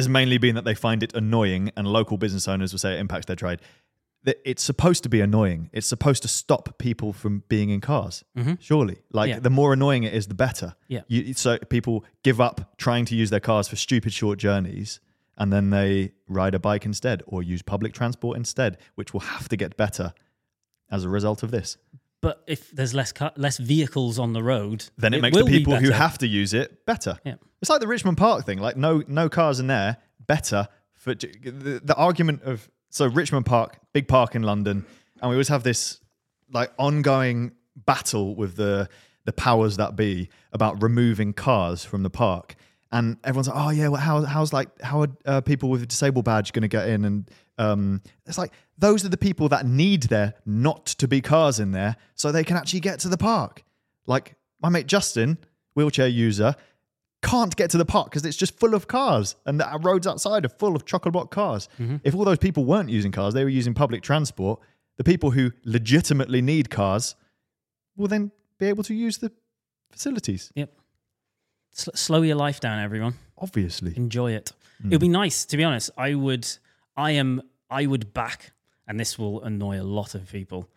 [0.00, 2.98] is mainly been that they find it annoying and local business owners will say it
[3.00, 3.60] impacts their trade.
[4.24, 5.70] That it's supposed to be annoying.
[5.72, 8.22] It's supposed to stop people from being in cars.
[8.36, 8.54] Mm-hmm.
[8.60, 8.98] Surely.
[9.12, 9.38] Like Yeah.
[9.38, 10.74] the more annoying it is the better.
[10.88, 11.02] Yeah.
[11.08, 15.00] You, so people give up trying to use their cars for stupid short journeys
[15.38, 19.48] and then they ride a bike instead or use public transport instead, which will have
[19.48, 20.12] to get better
[20.90, 21.78] as a result of this.
[22.20, 25.50] But if there's less car, less vehicles on the road, Then it, makes the will
[25.50, 25.94] be people who better.
[25.94, 27.16] have to use it better.
[27.24, 27.36] Yeah.
[27.60, 28.58] It's like the Richmond Park thing.
[28.58, 33.78] Like no no cars in there, better for the, the argument of so Richmond Park,
[33.92, 34.84] big park in London,
[35.20, 36.00] and we always have this
[36.52, 38.88] like ongoing battle with the
[39.24, 42.56] the powers that be about removing cars from the park.
[42.92, 45.86] And everyone's like, "Oh yeah, well, how, how's like how are uh, people with a
[45.86, 49.64] disabled badge going to get in?" And um, it's like those are the people that
[49.64, 53.16] need there not to be cars in there, so they can actually get to the
[53.16, 53.62] park.
[54.06, 55.38] Like my mate Justin,
[55.74, 56.56] wheelchair user,
[57.22, 60.44] can't get to the park because it's just full of cars and the roads outside
[60.44, 61.68] are full of chocolate block cars.
[62.02, 64.60] If all those people weren't using cars, they were using public transport,
[64.96, 67.14] the people who legitimately need cars
[67.96, 69.32] will then be able to use the
[69.90, 70.50] facilities.
[70.54, 70.72] Yep.
[71.76, 73.14] S- slow your life down, everyone.
[73.38, 73.96] Obviously.
[73.96, 74.52] Enjoy it.
[74.82, 74.88] Hmm.
[74.88, 75.90] It would be nice, to be honest.
[75.96, 76.46] I would,
[76.96, 78.52] I am, I would back,
[78.86, 80.68] and this will annoy a lot of people.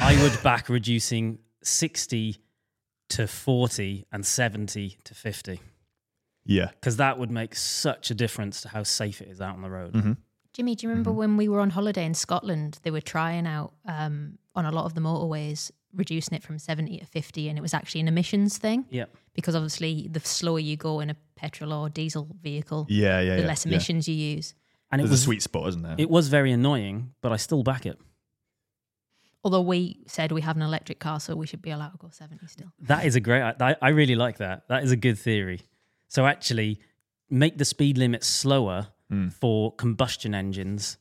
[0.00, 2.38] I would back reducing sixty
[3.10, 5.60] to forty and seventy to fifty
[6.48, 6.70] Yeah.
[6.80, 9.70] because that would make such a difference to how safe it is out on the
[9.70, 9.92] road.
[9.92, 10.12] Mm-hmm.
[10.54, 11.18] Jimmy, do you remember Mm-hmm.
[11.18, 12.80] when we were on holiday in Scotland?
[12.82, 16.98] They were trying out um, on a lot of the motorways, reducing it from 70
[16.98, 20.76] to 50, and it was actually an emissions thing Yeah, because obviously the slower you
[20.76, 23.46] go in a petrol or diesel vehicle, Yeah, yeah, the yeah.
[23.46, 23.72] less yeah.
[23.72, 24.54] emissions you use.
[24.90, 25.94] and it was a sweet spot, isn't there?
[25.98, 27.98] It was very annoying, but I still back it.
[29.44, 32.08] Although we said we have an electric car, so we should be allowed to go
[32.10, 32.72] 70 still.
[32.80, 33.42] That is a great.
[33.42, 34.66] I, I really like that.
[34.68, 35.60] That is a good theory.
[36.08, 36.80] So actually,
[37.30, 39.28] make the speed limit slower Hmm.
[39.28, 40.98] for combustion engines,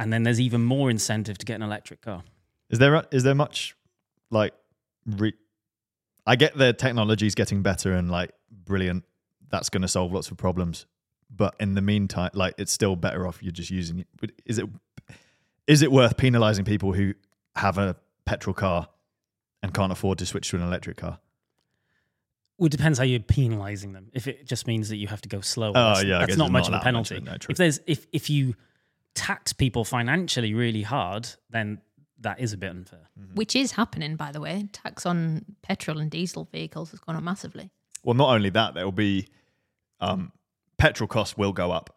[0.00, 2.24] and then there's even more incentive to get an electric car.
[2.70, 3.76] Is there is there much
[4.30, 4.52] like
[5.06, 5.34] re-
[6.26, 9.04] I get the technology's getting better and like brilliant.
[9.48, 10.86] That's going to solve lots of problems.
[11.30, 14.08] But in the meantime, like it's still better off you're just using it.
[14.20, 14.66] But Is it
[15.68, 17.14] is it worth penalizing people who
[17.54, 18.88] have a petrol car
[19.62, 21.20] and can't afford to switch to an electric car?
[22.60, 24.10] Well, it depends how you're penalising them.
[24.12, 26.52] If it just means that you have to go slower, Oh, that's, yeah, that's not
[26.52, 27.16] much not of a that much penalty.
[27.16, 28.54] of no, if there's if if you
[29.14, 31.80] tax people financially really hard, then
[32.20, 33.08] that is a bit unfair.
[33.18, 33.34] Mm.
[33.34, 34.68] Which is happening, by the way.
[34.72, 37.70] Tax on petrol and diesel vehicles has gone up massively.
[38.04, 39.28] Well, not only that, there will be
[40.00, 40.30] um,
[40.76, 41.96] petrol costs will go up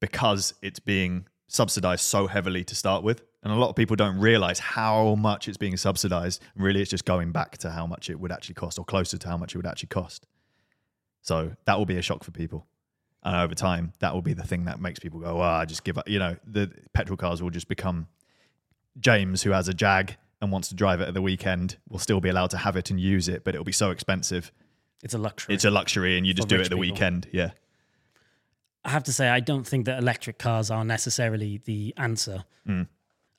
[0.00, 3.22] because it's being subsidized so heavily to start with.
[3.44, 6.42] And a lot of people don't realize how much it's being subsidized.
[6.56, 9.28] Really, it's just going back to how much it would actually cost or closer to
[9.28, 10.26] how much it would actually cost.
[11.20, 12.66] So that will be a shock for people.
[13.22, 15.84] And over time, that will be the thing that makes people go, ah, I just
[15.84, 16.08] give up.
[16.08, 18.08] You know, the petrol cars will just become
[18.98, 22.20] James, who has a Jag and wants to drive it at the weekend, will still
[22.20, 24.52] be allowed to have it and use it, but it'll be so expensive
[25.02, 25.54] It's a luxury.
[25.54, 26.80] it's a luxury and you just do it at the people.
[26.80, 27.28] weekend.
[27.32, 27.50] Yeah.
[28.84, 32.44] I have to say, I don't think that electric cars are necessarily the answer.
[32.68, 32.88] Mm.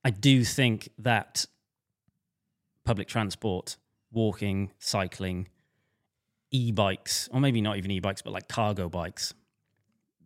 [0.06, 1.46] I do think that
[2.86, 3.76] public transport,
[4.12, 5.48] walking, cycling,
[6.52, 9.34] e bikes, or maybe not even e bikes, but like cargo bikes,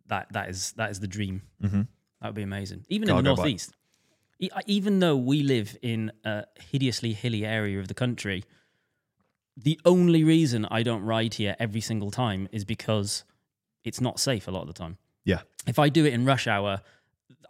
[0.06, 1.42] that, that, is, that is the dream.
[1.62, 1.82] Mm-hmm.
[2.20, 2.84] That would be amazing.
[2.88, 3.72] Even in the Northeast.
[4.38, 8.44] E- Even though we live in a hideously hilly area of the country,
[9.56, 13.24] the only reason I don't ride here every single time is because
[13.84, 15.40] it's not safe a lot of the time Yeah.
[15.66, 16.82] if I do it in rush hour,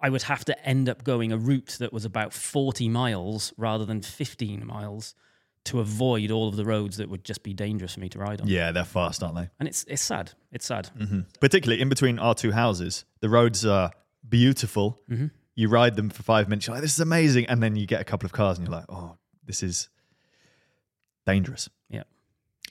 [0.00, 3.84] I would have to end up going a route that was about 40 miles rather
[3.84, 5.14] than 15 miles
[5.64, 8.40] to avoid all of the roads that would just be dangerous for me to ride
[8.40, 8.48] on.
[8.48, 9.50] Yeah, they're fast, aren't they?
[9.58, 10.32] And it's it's sad.
[10.52, 10.88] It's sad.
[10.98, 11.20] Mm-hmm.
[11.38, 13.90] Particularly in between our two houses, the roads are
[14.26, 14.98] beautiful.
[15.10, 15.26] Mm-hmm.
[15.54, 17.46] You ride them for five minutes, you're like, this is amazing.
[17.46, 19.90] And then you get a couple of cars and you're like, oh, this is
[21.26, 21.68] dangerous.
[21.90, 22.04] Yeah.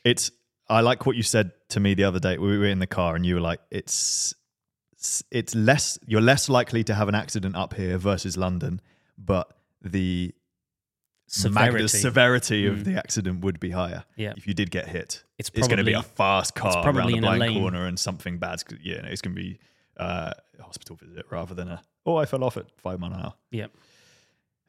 [0.03, 0.31] It's,
[0.67, 2.37] I like what you said to me the other day.
[2.37, 4.33] We were in the car and you were like, it's,
[5.31, 8.81] it's less, you're less likely to have an accident up here versus London,
[9.17, 11.81] but the mag- Severity.
[11.83, 12.83] the severity of Mm.
[12.85, 14.03] the accident would be higher.
[14.15, 14.33] Yeah.
[14.35, 17.13] If you did get hit, It's it's going to be a fast car around probably
[17.13, 19.59] a in a blind corner and something bad's yeah, it's going to be
[19.97, 23.19] uh, a hospital visit rather than a oh I fell off at five mile an
[23.21, 23.33] hour.
[23.51, 23.67] yeah.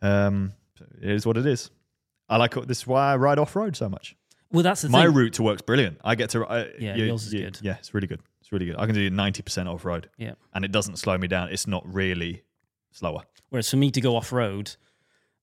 [0.02, 1.70] Um, so it is what it is.
[2.28, 4.16] I like this is why I ride off road so much.
[4.52, 5.14] Well, that's the My thing.
[5.14, 5.98] route to work's brilliant.
[6.04, 7.58] I get to I, Yeah, you- yours is you- good.
[7.62, 8.20] Yeah, it's really good.
[8.50, 8.76] It's It's really good.
[8.78, 10.32] I can do 90% off road Yeah.
[10.52, 11.48] and it doesn't slow me down.
[11.50, 12.42] It's not really
[12.90, 13.22] slower.
[13.50, 14.76] Whereas for me to go off road,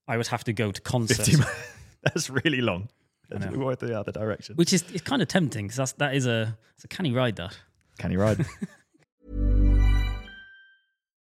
[0.08, 1.46] I would have to go to Consett, mi-
[2.04, 2.90] That's really long.
[3.30, 3.46] Let's
[3.80, 4.56] the other direction.
[4.56, 7.36] which is it's kind of tempting because that's that is a it's a canny ride.
[7.36, 7.58] That
[7.98, 8.46] Canny ride?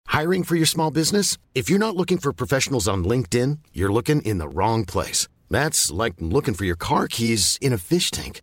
[0.07, 1.39] Hiring for your small business?
[1.55, 5.29] If you're not looking for professionals on LinkedIn, you're looking in the wrong place.
[5.49, 8.43] That's like looking for your car keys in a fish tank.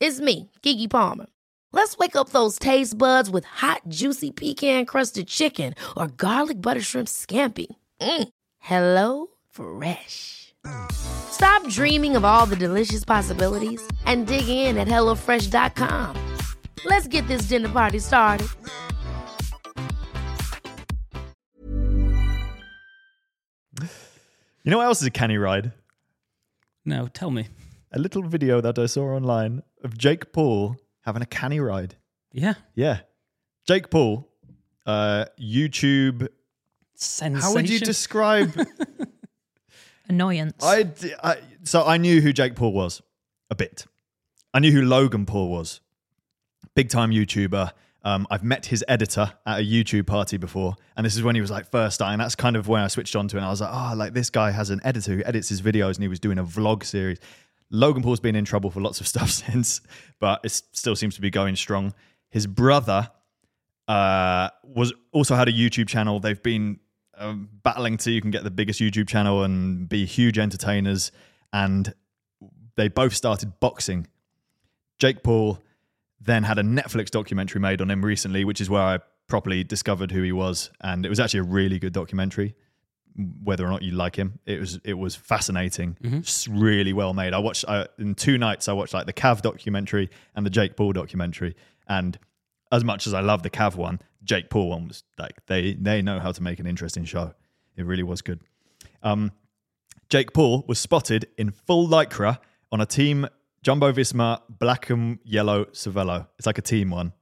[0.00, 1.26] It's me, Keke Palmer.
[1.72, 7.06] Let's wake up those taste buds with hot, juicy pecan-crusted chicken or garlic butter shrimp
[7.06, 7.66] scampi.
[8.00, 8.28] Mm.
[8.58, 10.54] Hello Fresh.
[10.92, 16.16] Stop dreaming of all the delicious possibilities and dig in at HelloFresh.com.
[16.86, 18.48] Let's get this dinner party started.
[24.64, 25.72] you know what else is a canny ride?
[26.86, 27.48] no, tell me,
[27.92, 31.96] A little video that I saw online of Jake Paul having a canny ride.
[32.32, 33.00] yeah, Yeah.
[33.66, 34.28] Jake Paul,
[34.86, 36.28] uh, YouTube.
[36.94, 37.40] sensation.
[37.40, 38.52] How would you describe?
[40.08, 40.56] Annoyance.
[40.62, 40.86] I,
[41.22, 43.00] I so I knew who Jake Paul was
[43.50, 43.86] a bit.
[44.52, 45.80] I knew who Logan Paul was,
[46.74, 47.70] big time YouTuber.
[48.02, 51.40] Um, I've met his editor at a YouTube party before, and this is when he
[51.40, 52.18] was like first starting.
[52.18, 54.14] That's kind of when I switched on to, it, and I was like, oh, like
[54.14, 56.82] this guy has an editor who edits his videos, and he was doing a vlog
[56.82, 57.18] series.
[57.70, 59.80] Logan Paul's been in trouble for lots of stuff since,
[60.18, 61.94] but it still seems to be going strong.
[62.30, 63.10] His brother
[63.88, 66.20] uh, was also had a YouTube channel.
[66.20, 66.78] They've been
[67.16, 71.12] um, battling to you can get the biggest YouTube channel and be huge entertainers,
[71.52, 71.92] and
[72.76, 74.06] they both started boxing.
[74.98, 75.58] Jake Paul
[76.20, 80.10] then had a Netflix documentary made on him recently, which is where I properly discovered
[80.10, 82.54] who he was, and it was actually a really good documentary.
[83.16, 87.34] Whether or not you like him, it was it was fascinating, It's really well made.
[87.34, 88.68] I watched uh, in two nights.
[88.68, 91.54] I watched like the Cav documentary and the Jake Paul documentary,
[91.88, 92.18] and
[92.72, 96.02] as much as I love the Cav one, Jake Paul one was like they they
[96.02, 97.34] know how to make an interesting show.
[97.76, 98.40] It really was good.
[99.02, 99.32] Um,
[100.08, 102.38] Jake Paul was spotted in full lycra
[102.72, 103.26] on a team
[103.62, 106.26] Jumbo Visma black and yellow Cervelo.
[106.38, 107.12] It's like a team one.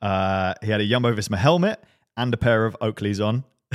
[0.00, 1.82] Uh, he had a Jumbo Visma helmet
[2.16, 3.44] and a pair of Oakleys on.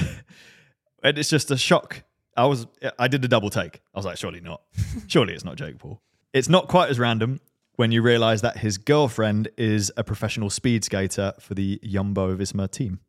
[1.04, 2.04] and it's just a shock.
[2.36, 3.82] I was I did a double take.
[3.94, 4.62] I was like, surely not.
[5.08, 6.02] surely it's not Jake Paul.
[6.34, 7.42] It's not quite as random
[7.76, 12.70] when you realize that his girlfriend is a professional speed skater for the Jumbo Visma
[12.70, 13.00] team.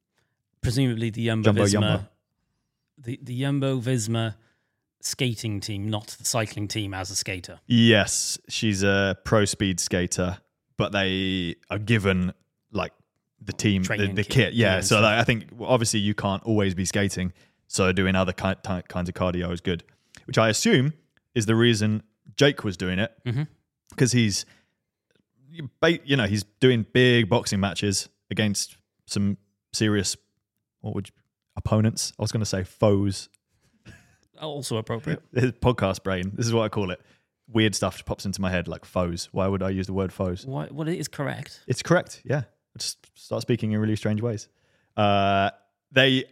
[0.61, 2.09] Presumably the Jumbo, Jumbo Visma, Jumbo.
[2.99, 4.35] the the Jumbo Visma
[5.01, 7.61] skating team, not the cycling team as a skater.
[7.67, 10.39] Yes, she's a pro speed skater,
[10.77, 12.33] but they are given
[12.73, 12.93] like
[13.41, 14.55] the team, the, Training the kit, kit.
[14.55, 17.33] Yeah, yeah, so like, I think well, obviously you can't always be skating,
[17.73, 18.55] so doing other ki-
[18.89, 19.83] kinds of cardio is good,
[20.27, 20.93] which I assume
[21.35, 22.03] is the reason
[22.37, 23.13] Jake was doing it
[23.91, 24.45] because he's,
[25.51, 29.39] you know, he's doing big boxing matches against some
[29.73, 30.17] serious,
[30.83, 31.15] what would you,
[31.57, 32.13] opponents?
[32.19, 33.31] I was going to say foes.
[34.41, 35.23] Also appropriate.
[35.35, 36.33] His podcast brain.
[36.35, 37.01] This is what I call it.
[37.49, 39.29] Weird stuff pops into my head like foes.
[39.33, 40.45] Why would I use the word foes?
[40.45, 41.61] Why, well, it is correct.
[41.67, 42.21] It's correct.
[42.25, 42.43] Yeah.
[42.75, 44.49] I Just start speaking in really strange ways.
[44.97, 45.51] Uh,
[45.91, 46.25] they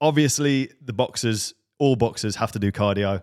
[0.00, 3.22] obviously the boxers, all boxers have to do cardio.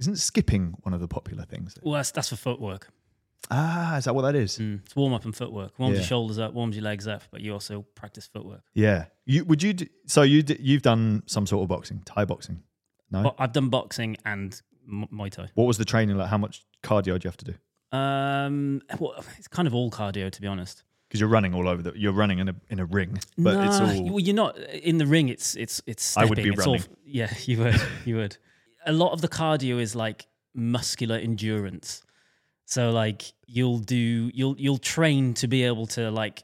[0.00, 1.76] Isn't skipping one of the popular things?
[1.82, 2.88] Well, that's, that's for footwork.
[3.50, 4.58] Ah, is that what that is?
[4.58, 5.78] Mm, it's warm up and footwork.
[5.78, 6.00] Warms Yeah.
[6.00, 8.62] your shoulders up, warms your legs up, but you also practice footwork.
[8.74, 9.06] Yeah.
[9.24, 9.72] You would you?
[9.72, 12.62] Do, so you d- you've done some sort of boxing, Thai boxing.
[13.10, 13.22] No.
[13.22, 15.48] But I've done boxing and M- Muay Thai.
[15.54, 16.28] What was the training like?
[16.28, 17.54] How much cardio do you have to do?
[17.96, 20.82] Um, well, it's kind of all cardio, to be honest.
[21.08, 21.92] Because you're running all over the.
[21.96, 24.10] You're running in a in a ring, but it's all.
[24.10, 25.28] well, you're not in the ring.
[25.28, 26.04] It's it's it's.
[26.04, 26.26] stepping.
[26.26, 26.88] I would be It's all- running.
[27.04, 27.80] yeah, you would.
[28.04, 28.36] You would.
[28.86, 32.02] A lot of the cardio is like muscular endurance.
[32.64, 36.42] So like you'll do you'll you'll train to be able to like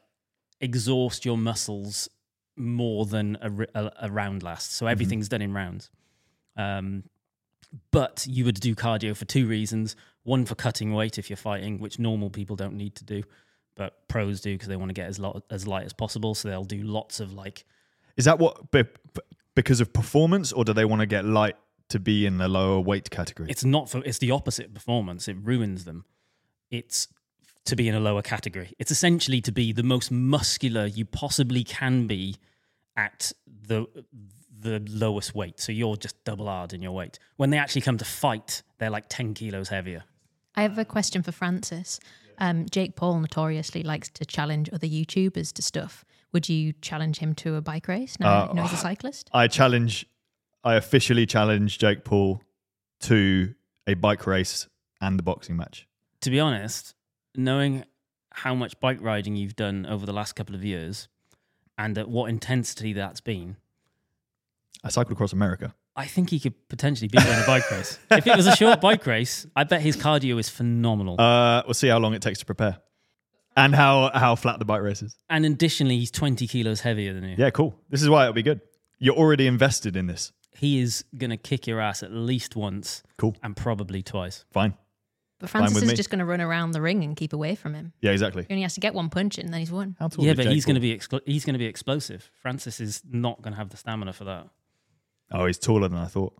[0.60, 2.08] exhaust your muscles
[2.56, 4.76] more than a, a, a round lasts.
[4.76, 4.84] Mm-hmm.
[4.84, 5.90] So everything's done in rounds.
[6.56, 7.02] Um,
[7.90, 11.78] but you would do cardio for two reasons: one for cutting weight if you're fighting,
[11.78, 13.22] which normal people don't need to do,
[13.74, 16.34] but pros do because they want to get as lot as light as possible.
[16.34, 17.64] So they'll do lots of like
[18.16, 18.84] Is that what be-
[19.54, 21.56] because of performance, or do they want to get light
[21.88, 23.50] to be in the lower weight category?
[23.50, 25.28] it's not for it's the opposite of performance.
[25.28, 26.04] It ruins them.
[26.70, 27.08] It's
[27.64, 28.72] to be in a lower category.
[28.78, 32.36] It's essentially to be the most muscular you possibly can be
[32.96, 33.86] at the
[34.58, 35.60] the lowest weight.
[35.60, 37.18] So you're just double hard in your weight.
[37.36, 40.04] When they actually come to fight, they're like 10 kilos heavier.
[40.54, 41.98] I have a question for Francis.
[42.38, 46.04] Um, Jake Paul notoriously likes to challenge other YouTubers to stuff.
[46.32, 49.28] Would you challenge him to a bike race now Uh, you he's a cyclist?
[49.32, 50.06] I challenge,
[50.64, 52.42] I officially challenge Jake Paul
[53.00, 53.54] to
[53.86, 54.68] a bike race
[55.00, 55.86] and the boxing match.
[56.22, 56.94] To be honest,
[57.34, 57.84] knowing
[58.30, 61.08] how much bike riding you've done over the last couple of years
[61.76, 63.56] and at what intensity that's been,
[64.84, 65.74] I cycled across America.
[65.94, 67.98] I think he could potentially beat you in a bike race.
[68.10, 71.20] If it was a short bike race, I bet his cardio is phenomenal.
[71.20, 72.78] Uh, we'll see how long it takes to prepare,
[73.56, 75.16] and how how flat the bike race is.
[75.28, 77.34] and additionally, he's 20 kilos heavier than you.
[77.38, 77.74] Yeah, cool.
[77.90, 78.60] This is why it'll be good.
[78.98, 80.32] You're already invested in this.
[80.54, 83.34] He is going to kick your ass at least once Cool.
[83.42, 84.44] and probably twice.
[84.52, 84.74] Fine.
[85.40, 85.94] But Francis is me.
[85.96, 87.92] just going to run around the ring and keep away from him.
[88.00, 88.44] Yeah, exactly.
[88.46, 89.96] He only has to get one punch in, and then he's won.
[89.98, 92.30] How tall yeah, but Jake he's going to be expl- he's going to be explosive.
[92.40, 94.46] Francis is not going to have the stamina for that.
[95.32, 96.34] Oh, he's taller than I thought.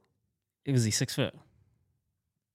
[0.67, 1.35] Was he six foot?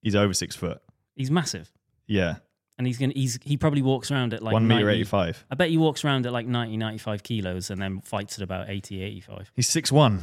[0.02, 0.80] He's over six foot.
[1.16, 1.70] He's massive,
[2.06, 2.36] Yeah,
[2.78, 3.10] and he's going.
[3.10, 5.44] to He's he probably walks around at like one meter 90 eighty-five.
[5.50, 8.70] I bet he walks around at like 90, 95 kilos and then fights at about
[8.70, 9.50] 80, 85.
[9.56, 10.20] He's six one.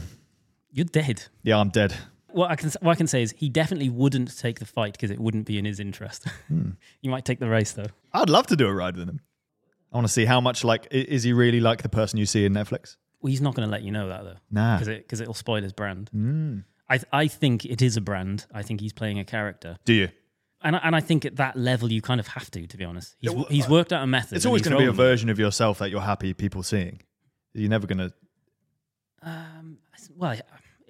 [0.72, 1.24] You're dead.
[1.44, 1.94] Yeah, I'm dead.
[2.32, 5.12] What I can what I can say is he definitely wouldn't take the fight because
[5.12, 6.26] it wouldn't be in his interest.
[6.48, 6.72] Hmm.
[7.02, 7.88] you might take the race though.
[8.14, 9.20] I'd love to do a ride with him.
[9.92, 12.26] I want to see how much like i- is he really like the person you
[12.26, 12.96] see in Netflix?
[13.22, 14.38] Well, he's not going to let you know that though.
[14.52, 14.76] Nah.
[14.76, 16.10] because it because it'll spoil his brand.
[16.16, 16.64] Mm.
[16.90, 18.46] I I think it is a brand.
[18.54, 20.10] I think he's playing a character, Do you?
[20.62, 22.68] and I- and I think at that level you kind of have to.
[22.68, 24.36] To be honest, he's Yeah, well, he's worked out a method.
[24.36, 25.10] It's and always he's going to be a rolling with it.
[25.12, 27.02] version of yourself that you're happy people seeing.
[27.54, 28.14] You're never going to.
[29.22, 29.80] Um,
[30.16, 30.42] well, I,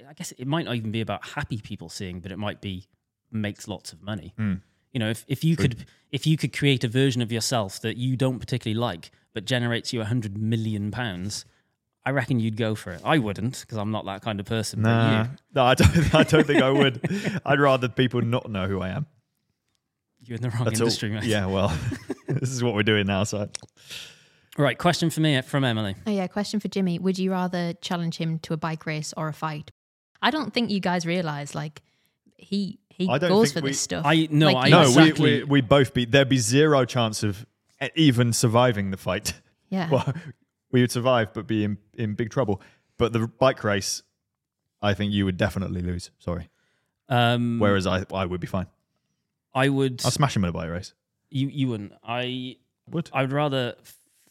[0.09, 2.87] I guess it might not even be about happy people seeing, but it might be
[3.31, 4.33] makes lots of money.
[4.37, 4.55] Hmm.
[4.91, 7.97] You know, if, if you could if you could create a version of yourself that
[7.97, 11.45] you don't particularly like, but generates you a hundred million pounds,
[12.05, 13.01] I reckon you'd go for it.
[13.03, 14.81] I wouldn't because I'm not that kind of person.
[14.83, 16.15] but Nah, you, no, I don't.
[16.15, 17.41] I don't think I would.
[17.45, 19.07] I'd rather people not know who I am.
[20.21, 20.85] you're in the wrong That's all.
[20.87, 21.23] industry, mate.
[21.23, 21.75] Yeah, well,
[22.27, 23.23] this is what we're doing now.
[23.23, 23.49] So
[24.57, 24.77] Right.
[24.77, 25.95] Question for me from Emily.
[26.07, 26.97] Oh yeah, question for Jimmy.
[26.99, 29.71] Would you rather challenge him to a bike race or a fight?
[30.21, 31.81] I don't think you guys realize like
[32.37, 34.05] he he I don't goes think for we- this stuff.
[34.05, 35.23] I- no, Like, I- you- no, exactly.
[35.23, 36.05] we, we we'd both be.
[36.05, 37.45] There'd be zero chance of
[37.83, 39.33] e- even surviving the fight.
[39.69, 39.89] yeah.
[39.91, 40.13] Well,
[40.71, 42.61] we would survive, but be in in big trouble.
[42.97, 44.03] But the bike race,
[44.81, 46.11] I think you would definitely lose.
[46.19, 46.49] Sorry.
[47.09, 48.67] Um, Whereas I I would be fine.
[49.53, 50.01] I would.
[50.03, 50.93] I'll smash him in a bike race.
[51.29, 51.93] You you wouldn't.
[52.03, 52.57] I
[52.89, 53.09] Would.
[53.13, 53.75] I would rather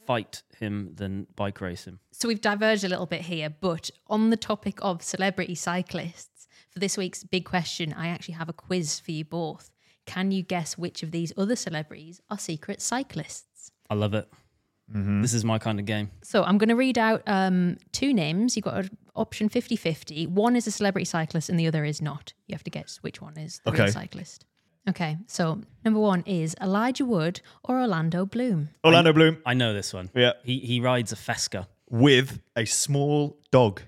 [0.06, 1.98] fight him than bike race him.
[2.12, 6.78] So we've diverged a little bit here, but on the topic of celebrity cyclists, for
[6.78, 9.70] this week's big question, I actually have a quiz for you both.
[10.06, 13.70] Can you guess which of these other celebrities are secret cyclists?
[13.88, 14.28] I love it.
[14.92, 15.22] Mm-hmm.
[15.22, 16.10] This is my kind of game.
[16.22, 18.56] So I'm going to read out um, two names.
[18.56, 20.26] You've got an option 50 50.
[20.26, 22.32] One is a celebrity cyclist and the other is not.
[22.46, 23.90] You have to guess which one is the real Okay.
[23.90, 24.44] cyclist.
[24.86, 28.68] Okay, so number one is Elijah Wood or Orlando Bloom.
[28.84, 29.38] Orlando Bloom.
[29.46, 30.10] I know this one.
[30.14, 30.32] Yeah.
[30.44, 31.66] He he rides a Festka.
[31.88, 33.80] with a small dog.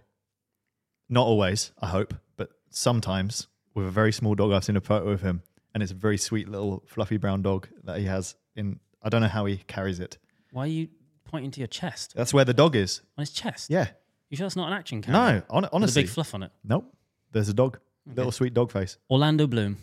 [1.11, 4.53] Not always, I hope, but sometimes with a very small dog.
[4.53, 5.43] I've seen a photo of him,
[5.75, 8.81] and it's a very sweet little fluffy brown dog that he has in.
[9.03, 10.17] I don't know how he carries it.
[10.57, 10.89] Why are you
[11.25, 12.15] pointing to your chest?
[12.17, 13.03] That's where the dog is.
[13.19, 13.69] On his chest?
[13.69, 13.89] Yeah.
[14.31, 15.45] You sure it's not an action camera?
[15.51, 16.51] No, hon- With a big fluff on it.
[16.65, 16.91] nope.
[17.31, 18.97] There's a dog, little sweet dog face.
[19.11, 19.77] Orlando Bloom.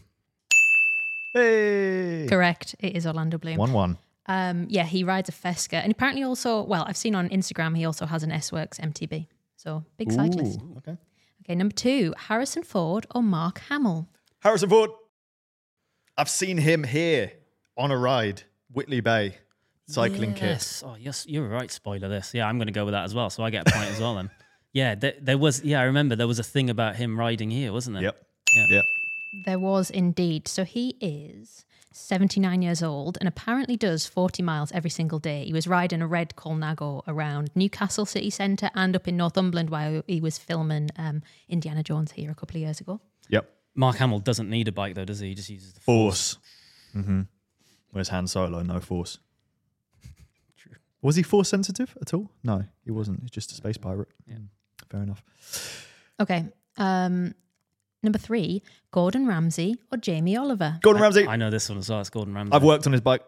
[1.35, 3.57] Hey, Correct, it is Orlando Bloom.
[3.57, 3.97] one one.
[4.25, 7.85] Um, yeah, he rides a Festka, and apparently also, well, I've seen on Instagram he
[7.85, 9.27] also has an S Works MTB.
[9.55, 10.59] So big cyclist.
[10.59, 10.97] Ooh, okay.
[11.45, 14.07] Okay, number two, Harrison Ford or Mark Hamill.
[14.39, 14.89] Harrison Ford.
[16.17, 17.31] I've seen him here
[17.77, 19.35] on a ride, Whitley Bay,
[19.87, 20.49] cycling kit.
[20.49, 20.83] Yes.
[20.85, 21.71] Oh, yes, you're right.
[21.71, 22.33] Spoiler this.
[22.33, 23.29] Yeah, I'm going to go with that as well.
[23.29, 24.29] So I get a point as well then.
[24.75, 25.63] Yeah, there, there was.
[25.63, 28.05] Yeah, I remember there was a thing about him riding here, wasn't there?
[28.05, 28.25] Yep.
[28.55, 28.65] Yeah.
[28.69, 28.83] Yep.
[29.45, 30.47] There was indeed.
[30.47, 35.45] So he is 79 years old and apparently does 40 miles every single day.
[35.45, 40.01] He was riding a red Colnago around Newcastle city centre and up in Northumberland while
[40.07, 42.99] he was filming um, Indiana Jones here a couple of years ago.
[43.29, 43.49] Yep.
[43.75, 45.29] Mark Hamill doesn't need a bike though, does he?
[45.29, 46.33] He just uses the force.
[46.33, 46.37] Force.
[46.95, 47.21] Mm-hmm.
[47.91, 49.19] Whereas Han Solo, no force.
[51.03, 52.31] Was he force sensitive at all?
[52.43, 53.19] No, he wasn't.
[53.21, 54.07] He's just a space pirate.
[54.25, 54.35] Yeah.
[54.35, 54.47] Mm,
[54.89, 55.23] Fair enough.
[56.19, 56.45] Okay.
[56.77, 57.35] Um,
[58.01, 60.79] number three, Gordon Ramsay or Jamie Oliver.
[60.81, 61.27] Gordon Ramsay.
[61.27, 61.99] I know this one as well.
[61.99, 62.53] It's Gordon Ramsay.
[62.53, 63.21] I've worked on his bike.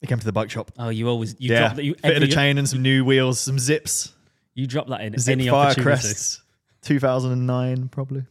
[0.00, 0.72] He came to the bike shop.
[0.78, 1.84] Oh, you always you yeah, drop that.
[1.84, 4.12] You, fitted every, a chain and some new wheels, some zips,
[4.54, 5.82] you drop that in zip any fire opportunity.
[5.84, 6.42] crests.
[6.82, 8.24] 2009, probably.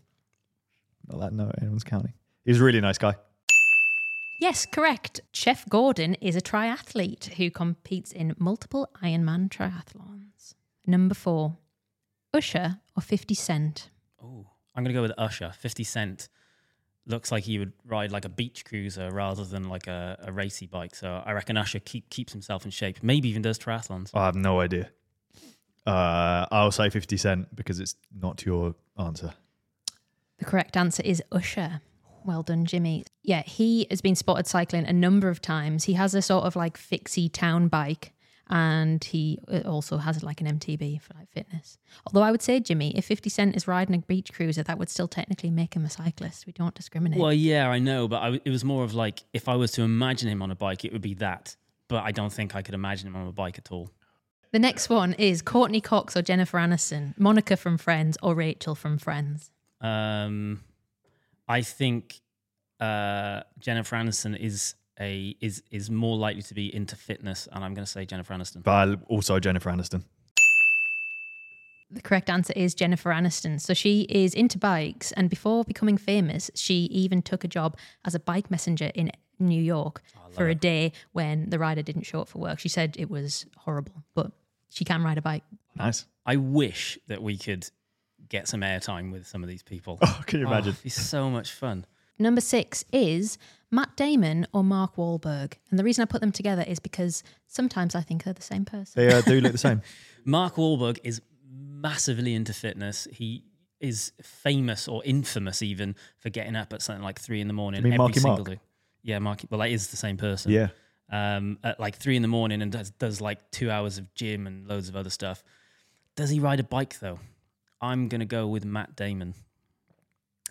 [1.07, 2.13] Not that no, anyone's counting.
[2.43, 3.15] He was a really nice guy.
[4.41, 5.21] Yes, correct.
[5.31, 10.55] Chef Gordon is a triathlete who competes in multiple Ironman triathlons.
[10.87, 11.57] Number four,
[12.33, 13.91] Usher or 50 Cent?
[14.19, 15.51] Oh, I'm gonna go with Usher.
[15.55, 16.27] Fifty Cent
[17.05, 20.65] looks like he would ride like a beach cruiser rather than like a, a racy
[20.65, 20.95] bike.
[20.95, 23.03] So I reckon Usher keep, keeps himself in shape.
[23.03, 24.09] Maybe even does triathlons.
[24.15, 24.89] I have no idea.
[25.85, 29.35] Uh, I'll say 50 Cent because it's not your answer.
[30.39, 31.81] The correct answer is Usher.
[32.25, 33.05] Well done, Jimmy.
[33.23, 35.85] Yeah, he has been spotted cycling a number of times.
[35.85, 38.13] He has a sort of like fixie town bike
[38.51, 41.77] and he uh, also has like an MTB for like fitness.
[42.05, 44.89] Although I would say, Jimmy, if 50 Cent is riding a beach cruiser, that would
[44.89, 46.45] still technically make him a cyclist.
[46.45, 47.19] We don't discriminate.
[47.19, 49.83] Well, yeah, I know, but I, it was more of like if I was to
[49.83, 51.55] imagine him on a bike, it would be that.
[51.87, 53.89] But I don't think I could imagine him on a bike at all.
[54.51, 58.97] The next one is Courteney Cox or Jennifer Aniston, Monica from Friends or Rachel from
[58.97, 59.49] Friends.
[59.79, 60.61] Um,
[61.47, 62.21] I think
[62.79, 67.73] uh, Jennifer Aniston is a is is more likely to be into fitness, and I'm
[67.73, 68.63] going to say Jennifer Aniston.
[68.63, 70.03] But I'll also Jennifer Aniston.
[71.93, 73.59] The correct answer is Jennifer Aniston.
[73.59, 78.15] So she is into bikes, and before becoming famous, she even took a job as
[78.15, 82.29] a bike messenger in New York for a day when the rider didn't show up
[82.29, 82.59] for work.
[82.59, 84.31] She said it was horrible, but
[84.69, 85.43] she can ride a bike.
[85.75, 86.05] Nice.
[86.25, 87.69] I wish that we could
[88.31, 89.99] get some airtime with some of these people.
[90.01, 90.69] Oh, can you Oh, imagine?
[90.71, 91.85] it'd be so much fun.
[92.17, 93.37] Number six is
[93.71, 95.53] Matt Damon or Mark Wahlberg.
[95.69, 98.63] And the reason I put them together is because sometimes I think they're the same
[98.65, 98.93] person.
[98.95, 99.81] They uh, do look the same.
[100.25, 103.07] Mark Wahlberg is massively into fitness.
[103.11, 103.43] He
[103.79, 107.79] is famous or infamous even for getting up at something like three in the morning
[107.79, 108.47] You mean every Marky single Mark?
[108.47, 108.59] day.
[109.03, 109.47] Yeah, Marky.
[109.49, 110.51] Well, that is the same person.
[110.51, 110.67] Yeah.
[111.11, 114.47] Um, at like three in the morning and does, does like two hours of gym
[114.47, 115.43] and loads of other stuff.
[116.15, 117.19] Does he ride a bike though?
[117.81, 119.33] I'm gonna go with Matt Damon.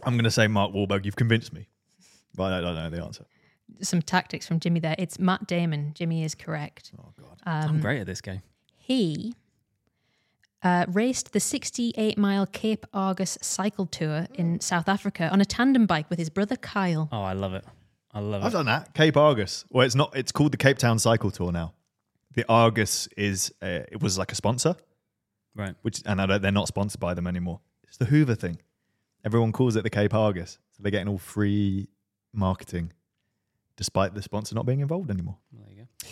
[0.04, 1.04] I'm going to say Mark Wahlberg.
[1.04, 1.68] You've convinced me.
[2.34, 3.24] But I don't know the answer.
[3.82, 4.96] Some tactics from Jimmy there.
[4.98, 5.92] It's Matt Damon.
[5.94, 6.92] Jimmy is correct.
[6.98, 7.40] Oh, God.
[7.44, 8.42] I'm great at this game.
[8.76, 9.34] He
[10.62, 15.86] uh, raced the 68 mile Cape Argus cycle tour in South Africa on a tandem
[15.86, 17.08] bike with his brother Kyle.
[17.12, 17.64] Oh, I love it.
[18.12, 18.46] I love it.
[18.46, 18.92] I've done that.
[18.94, 19.64] Cape Argus.
[19.70, 20.16] Well, it's not.
[20.16, 21.74] It's called the Cape Town Cycle Tour now.
[22.34, 23.52] The Argus is.
[23.62, 24.74] Uh, it was like a sponsor,
[25.54, 25.74] Right.
[25.82, 27.60] which and I don't, they're not sponsored by them anymore.
[27.84, 28.60] It's the Hoover thing.
[29.24, 31.88] Everyone calls it the Cape Argus, so they're getting all free
[32.32, 32.92] marketing,
[33.76, 35.36] despite the sponsor not being involved anymore.
[35.52, 36.08] Well, there you go.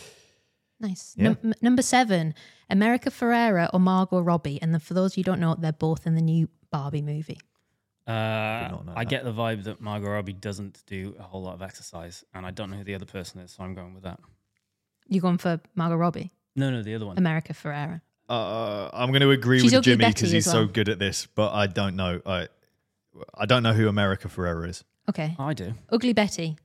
[0.80, 1.14] Nice.
[1.16, 1.34] Yeah.
[1.42, 2.34] Num- number seven,
[2.70, 4.60] America Ferrera or Margot Robbie.
[4.60, 7.38] And then for those you don't know, they're both in the new Barbie movie.
[8.06, 9.08] Uh, I that.
[9.08, 12.50] get the vibe that Margot Robbie doesn't do a whole lot of exercise, and I
[12.50, 14.18] don't know who the other person is, so I'm going with that.
[15.08, 16.30] You're going for Margot Robbie?
[16.56, 17.18] No, no, the other one.
[17.18, 18.00] America Ferrera.
[18.28, 21.26] Uh, I'm going to agree She's with Jimmy because he's as so good at this,
[21.34, 22.20] but I don't know.
[22.26, 22.48] I
[23.34, 24.84] I don't know who America Ferrera is.
[25.08, 25.34] Okay.
[25.38, 25.72] I do.
[25.90, 26.56] Ugly Betty.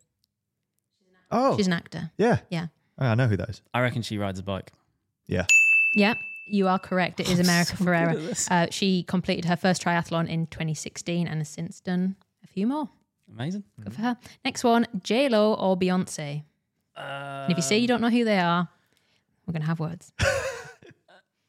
[1.31, 2.11] Oh, She's an actor.
[2.17, 2.39] yeah.
[2.49, 2.67] Yeah.
[2.99, 3.61] Oh, I know who that is.
[3.73, 4.71] I reckon she rides a bike.
[5.25, 5.45] Yeah.
[5.95, 6.13] Yeah,
[6.47, 7.19] you are correct.
[7.19, 8.51] It is America so good Ferrera.
[8.51, 12.89] Uh, she completed her first triathlon in 2016 and has since done a few more.
[13.33, 13.63] Amazing.
[13.83, 14.17] Good for her.
[14.45, 16.43] Next one, J Lo or Beyonce.
[16.95, 18.67] Uh, And if you say you don't know who they are,
[19.47, 20.11] we're gonna have words.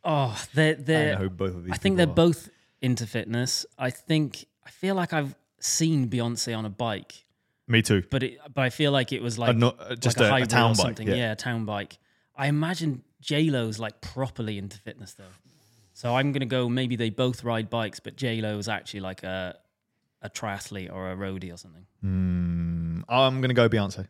[0.04, 1.14] oh, they're they're.
[1.14, 1.72] know who both of these.
[1.72, 2.14] I think they're are.
[2.14, 2.48] both
[2.80, 3.66] into fitness.
[3.78, 7.24] I think I feel like I've seen Beyonce on a bike,
[7.66, 8.02] Me too.
[8.10, 10.32] but it but I feel like it was like not- uh, just like a- a
[10.32, 11.08] hybrid town or bike, something.
[11.08, 11.14] yeah.
[11.14, 11.32] Yeah.
[11.32, 11.98] a town bike.
[12.36, 15.24] I imagine J Lo's like properly into fitness though.
[15.92, 16.68] So I'm gonna go.
[16.68, 19.56] Maybe they both ride bikes, but J actually like a
[20.22, 21.86] a triathlete or a roadie or something.
[22.00, 24.08] Hmm, I'm going to go Beyonce.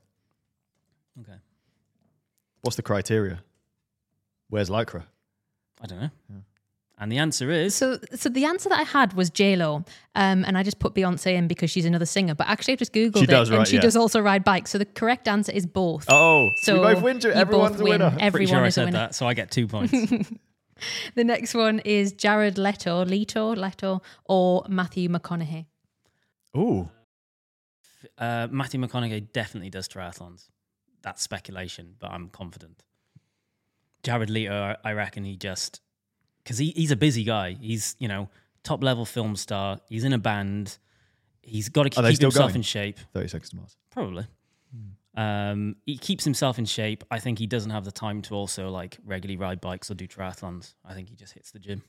[1.21, 1.39] Okay,
[2.63, 3.43] What's the criteria?
[4.49, 5.05] Where's Lycra?
[5.85, 6.11] I don't know.
[6.97, 10.45] And the answer is So, so the answer that I had was J Lo, um,
[10.45, 12.35] and I just put Beyonce in because she's another singer.
[12.35, 13.83] But actually, I've just googled She it, does and ride- she yeah.
[13.83, 14.71] does also ride bikes.
[14.71, 16.07] So the correct answer is both.
[16.09, 17.21] Oh, so we both win.
[17.21, 18.17] you Everyone's both a winner.
[18.21, 18.99] Everyone sure I is a said winner.
[18.99, 19.93] that, so I get two points.
[21.15, 25.67] The next one is Jared Leto, Leto, Leto, or Matthew McConaughey.
[26.57, 26.89] Ooh,
[28.19, 30.49] uh, Matthew McConaughey definitely does triathlons.
[31.03, 32.83] That's speculation, but I'm confident.
[34.05, 35.81] Jared Leto, I- reckon he just
[36.43, 37.57] because he, he's a busy guy.
[37.61, 38.29] He's you know
[38.63, 39.81] top level film star.
[39.89, 40.79] He's in a band.
[41.43, 42.57] He's got to keep himself going?
[42.57, 42.99] in shape.
[43.13, 43.77] 30 seconds to Mars.
[43.91, 44.27] Probably.
[45.17, 47.05] Um, he keeps himself in shape.
[47.11, 50.09] I think he doesn't have the time to also like regularly ride bikes or do
[50.09, 50.75] triathlons.
[50.85, 51.83] I think he just hits the gym.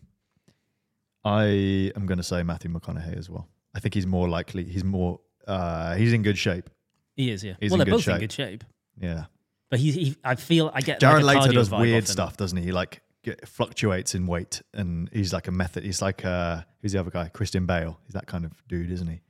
[1.24, 3.47] I am going to say Matthew McConaughey as well.
[3.74, 4.63] I think he's more likely.
[4.63, 5.20] He's more.
[5.47, 6.70] Uh, he's in good shape.
[7.16, 7.53] He is, yeah.
[7.59, 8.16] He's well, they're both shape.
[8.16, 8.63] in good shape.
[8.99, 9.26] Yeah.
[9.70, 12.66] But he, he I feel I get Jared like Leto does weird stuff, doesn't he?
[12.66, 15.84] He like get, fluctuates in weight, and he's like a method.
[15.84, 17.30] He's like uh, who's the other guy?
[17.30, 17.99] Christian Bale.
[18.05, 19.22] He's that kind of dude, isn't he?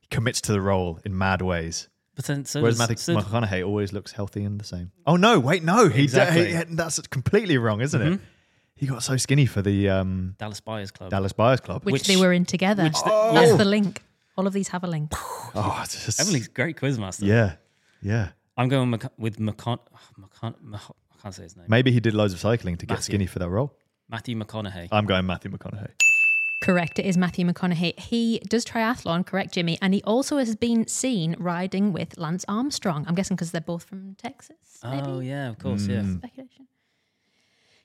[0.00, 1.88] He commits to the role in mad ways.
[2.14, 4.92] But But then so Whereas does- Matthew so- McConaughey always looks healthy and the same.
[5.06, 6.54] Oh no, wait, no, he, Exactly.
[6.54, 8.20] he that's completely wrong, isn't it?
[8.76, 11.10] He got so skinny for the um, Dallas Buyers Club.
[11.10, 11.84] Dallas Buyers Club.
[11.84, 12.82] which, Which- they were in together.
[12.84, 14.02] which the- That's the link.
[14.36, 15.12] All of these have a link.
[15.54, 17.26] oh, it's just, Emily's great quizmaster.
[17.26, 17.54] yeah,
[18.02, 18.30] yeah.
[18.56, 19.78] I'm going Mc- with McCon-
[20.20, 21.66] McCon- Mc- I can't say his name.
[21.68, 23.04] Maybe he did loads of cycling to get Matthew.
[23.12, 23.76] skinny for that role.
[24.08, 24.88] Matthew McConaughey.
[24.92, 25.90] I'm going Matthew McConaughey.
[26.62, 26.98] Correct.
[26.98, 27.98] It is Matthew McConaughey.
[27.98, 29.78] He does triathlon, correct, Jimmy?
[29.82, 33.04] And he also has been seen riding with Lance Armstrong.
[33.08, 34.78] I'm guessing because they're both from Texas.
[34.84, 35.02] Maybe?
[35.06, 36.02] oh yeah, of course, yeah.
[36.02, 36.68] Speculation.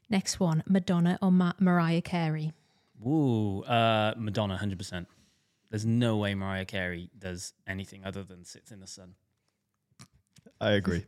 [0.09, 2.53] Next one Madonna or Ma- Mariah Carey?
[3.05, 5.07] Ooh, uh, Madonna, hundred percent.
[5.69, 9.15] There's no way Mariah Carey does anything other than sits in the sun.
[10.59, 11.05] I agree.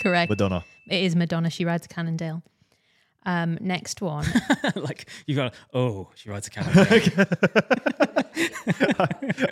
[0.00, 0.30] Correct.
[0.30, 0.64] Madonna.
[0.88, 1.50] It is Madonna.
[1.50, 2.42] She rides a Cannondale.
[3.26, 4.24] Um, next one.
[4.76, 6.72] like you got, oh, she rides a camel.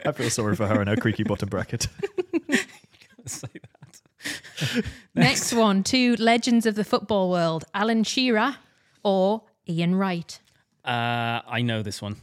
[0.06, 1.88] I feel sorry for her in her creaky bottom bracket.
[3.26, 4.84] Say that.
[5.14, 5.82] next one.
[5.82, 8.56] Two legends of the football world Alan Shearer
[9.02, 10.38] or Ian Wright.
[10.84, 12.16] Uh, I know this one,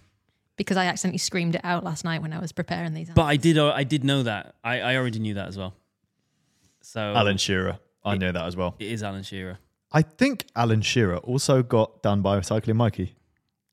[0.55, 3.09] Because I accidentally screamed it out last night when I was preparing these.
[3.09, 3.57] but I did.
[3.57, 4.55] uh, I did know that.
[4.63, 5.73] I, I already knew that as well.
[6.85, 7.79] So Alan Shearer.
[8.05, 8.75] I know that as well.
[8.79, 9.57] it is Alan Shearer.
[9.91, 13.15] I think Alan Shearer also got done by Cycling Mikey.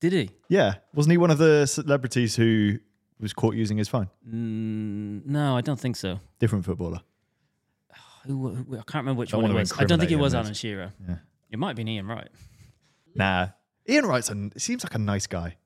[0.01, 0.31] Did he?
[0.49, 0.75] Yeah.
[0.95, 2.79] Wasn't he one of the celebrities who
[3.19, 4.09] was caught using his phone?
[4.27, 6.21] Mm, no, I don't think so.
[6.39, 7.01] Different footballer.
[8.27, 9.73] Who, who- I can't remember which Don't one it was.
[9.79, 10.93] I don't think it was Alan Shearer.
[11.09, 11.17] Yeah.
[11.51, 12.29] It might be Ian Wright.
[13.15, 13.49] Nah.
[13.89, 15.57] Ian Wright's a, seems like a nice guy.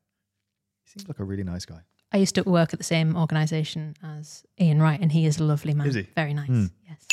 [0.84, 1.80] He seems like a really nice guy.
[2.12, 5.44] I used to work at the same organisation as Ian Wright, and he is a
[5.44, 5.88] lovely man.
[5.88, 6.06] Is he?
[6.14, 6.46] Very nice.
[6.46, 6.66] Hmm.
[6.88, 7.04] Yes.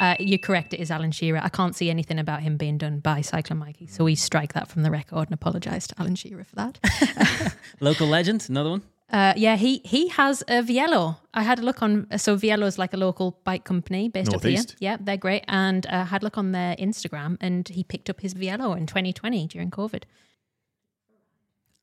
[0.00, 0.72] Uh, you're correct.
[0.72, 1.40] It is Alan Shearer.
[1.42, 4.66] I can't see anything about him being done by Cycling Mikey, so we strike that
[4.66, 7.54] from the record and apologise to Alan Shearer for that.
[7.80, 8.82] Local legend, another one.
[9.12, 11.18] Uh, yeah, he he has a Vielo.
[11.34, 12.06] I had a look on.
[12.16, 14.72] So Vielo is like a local bike company based Northeast.
[14.72, 14.90] up here.
[14.90, 15.44] Yeah, they're great.
[15.48, 18.86] And uh, had a look on their Instagram, and he picked up his Vielo in
[18.86, 20.04] 2020 during COVID.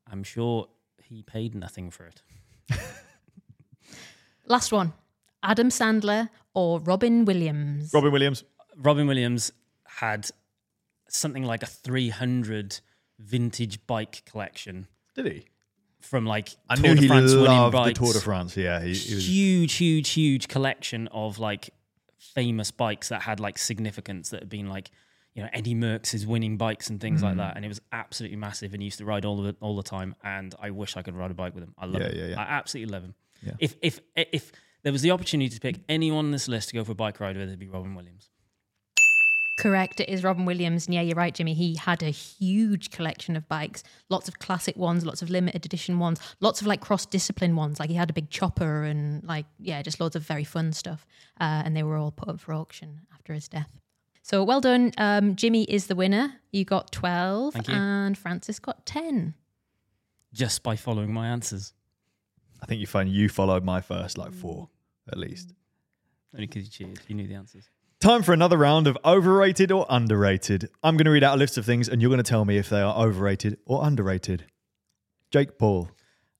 [0.09, 0.69] I'm sure
[1.03, 2.23] he paid nothing for it.
[4.47, 4.93] Last one:
[5.43, 7.91] Adam Sandler or Robin Williams.
[7.93, 8.43] Robin Williams.
[8.75, 9.51] Robin Williams
[10.01, 10.29] had
[11.09, 12.79] something like a 300
[13.19, 15.45] vintage bike collection Did he?
[16.01, 17.99] from like I Tour knew de he France winning loved the bikes.
[17.99, 18.57] Tour de France.
[18.57, 19.27] Yeah, he, he was.
[19.29, 21.69] huge, huge, huge collection of like
[22.17, 24.89] famous bikes that had like significance that had been like,
[25.33, 27.25] you know, Eddie Merckx's winning bikes and things Mm.
[27.25, 27.55] like that.
[27.55, 29.83] And it was absolutely massive and he used to ride all of it all the
[29.83, 30.15] time.
[30.23, 31.73] And I wish I could ride a bike with him.
[31.77, 32.17] I love Yeah, him.
[32.17, 32.39] yeah, yeah.
[32.41, 33.15] I absolutely love him.
[33.43, 33.53] Yeah.
[33.59, 34.51] If if if
[34.83, 37.19] there was the opportunity to pick anyone on this list to go for a bike
[37.19, 38.29] ride with, it'd be Robin Williams.
[39.57, 39.99] Correct.
[39.99, 40.85] It is Robin Williams.
[40.85, 41.55] And yeah, you're right, Jimmy.
[41.55, 45.97] He had a huge collection of bikes, lots of classic ones, lots of limited edition
[45.97, 47.79] ones, lots of like cross discipline ones.
[47.79, 51.07] Like he had a big chopper and like, yeah, just loads of very fun stuff.
[51.41, 53.79] Uh, and they were all put up for auction after his death.
[54.21, 54.91] So well done.
[54.99, 56.33] Um, Jimmy is the winner.
[56.51, 57.73] You got 12 Thank you.
[57.73, 59.33] and Francis got 10.
[60.33, 61.73] Just by following my answers.
[62.61, 64.69] I think you find you followed my first like four
[65.11, 65.53] at least.
[66.33, 66.99] Only because you cheated.
[67.07, 67.69] You knew the answers.
[67.99, 70.69] Time for another round of overrated or underrated.
[70.83, 72.57] I'm going to read out a list of things and you're going to tell me
[72.57, 74.45] if they are overrated or underrated.
[75.31, 75.89] Jake Paul.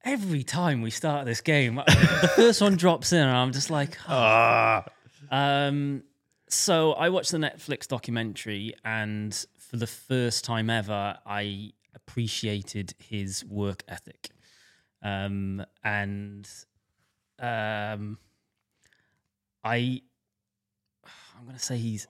[0.03, 3.97] Every time we start this game, the first one drops in and I'm just like,
[4.07, 4.86] Ah.
[5.32, 6.03] Um,
[6.47, 13.43] so I watched the Netflix documentary, and for the first time ever, I appreciated his
[13.43, 14.30] work ethic.
[15.02, 16.50] Um, and
[17.39, 18.18] um,
[19.64, 20.02] I,
[21.38, 22.08] I'm going to say he's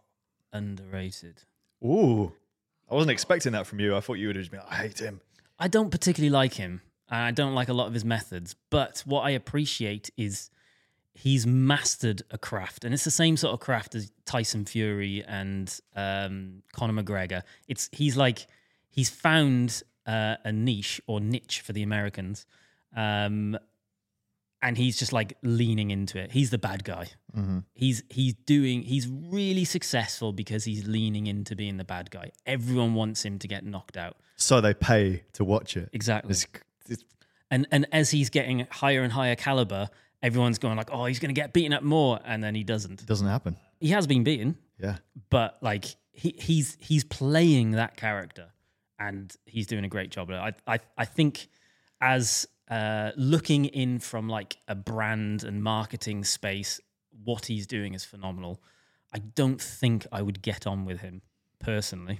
[0.54, 1.44] underrated.
[1.84, 2.32] Ooh.
[2.90, 3.96] I wasn't expecting that from you.
[3.96, 5.20] I thought you would have just been, I hate him.
[5.60, 6.82] I don't particularly like him.
[7.10, 8.56] and I don't like a lot of his methods.
[8.70, 10.50] But what I appreciate is
[11.14, 15.80] he's mastered a craft, and it's the same sort of craft as Tyson Fury and
[15.96, 17.42] um, Conor McGregor.
[17.68, 18.48] It's he's like
[18.90, 22.46] he's found uh, a niche or niche for the Americans,
[22.96, 23.58] um,
[24.62, 26.32] and he's just like leaning into it.
[26.32, 27.08] He's the bad guy.
[27.76, 32.32] He's he's doing he's really successful because he's leaning into being the bad guy.
[32.48, 34.18] Everyone wants him to get knocked out.
[34.38, 35.90] So they pay to watch it.
[35.94, 36.32] Exactly.
[36.32, 36.48] It's,
[36.90, 37.04] it's,
[37.52, 39.90] And and as he's getting higher and higher caliber,
[40.24, 43.02] everyone's going like, "Oh, he's going to get beaten up more," and then he doesn't.
[43.02, 43.56] it doesn't happen.
[43.80, 44.98] He has been beaten, Yeah.
[45.30, 48.48] but like he, he's he's playing that character,
[48.98, 50.32] and he's doing a great job.
[50.32, 51.48] I I I think
[52.02, 56.80] as uh, looking in from like a brand and marketing space,
[57.24, 58.61] what he's doing is phenomenal.
[59.13, 61.22] I don't think I would get on with him
[61.59, 62.20] personally.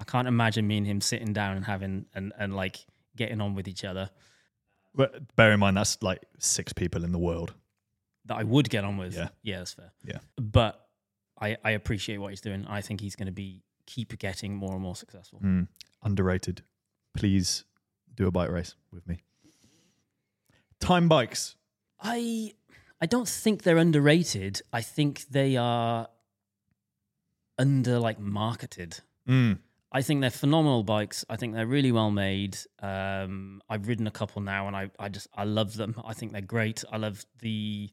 [0.00, 2.84] I can't imagine me and him sitting down and having and, and like
[3.16, 4.10] getting on with each other.
[4.94, 7.54] But bear in mind, that's like six people in the world.
[8.26, 9.14] that I would get on with.
[9.14, 9.28] Yeah.
[9.42, 9.92] yeah, that's fair.
[10.04, 10.18] Yeah.
[10.36, 10.86] but
[11.40, 12.66] I I appreciate what he's doing.
[12.66, 15.38] I think he's going to be keep getting more and more successful.
[15.42, 15.68] Mm,
[16.02, 16.62] underrated.
[17.16, 17.64] Please
[18.14, 19.22] do a bike race with me.
[20.80, 21.56] Time bikes.
[22.00, 22.52] I
[23.00, 24.62] I don't think they're underrated.
[24.72, 26.08] I think they are
[27.58, 29.00] under like marketed.
[29.28, 29.58] Mm.
[29.92, 31.24] I think they're phenomenal bikes.
[31.30, 32.56] I think they're really well made.
[32.82, 35.94] Um, I've ridden a couple now, and I, I just I love them.
[36.04, 36.84] I think they're great.
[36.92, 37.90] I love the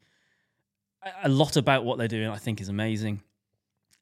[1.24, 2.30] a- lot about what they're doing.
[2.30, 3.22] I think is amazing.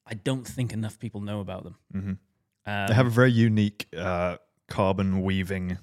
[0.07, 1.75] I don't think enough people know about them.
[1.93, 2.17] Mhm.
[2.65, 5.77] Um, They have a very unique uh, carbon weaving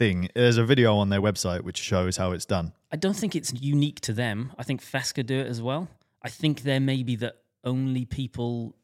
[0.00, 0.30] thing.
[0.34, 2.72] There's a video on their website which shows how it's done.
[2.90, 4.52] I don't think it's unique to them.
[4.58, 5.88] I think Festka do it as well.
[6.22, 7.34] I think they're maybe the
[7.64, 8.74] only people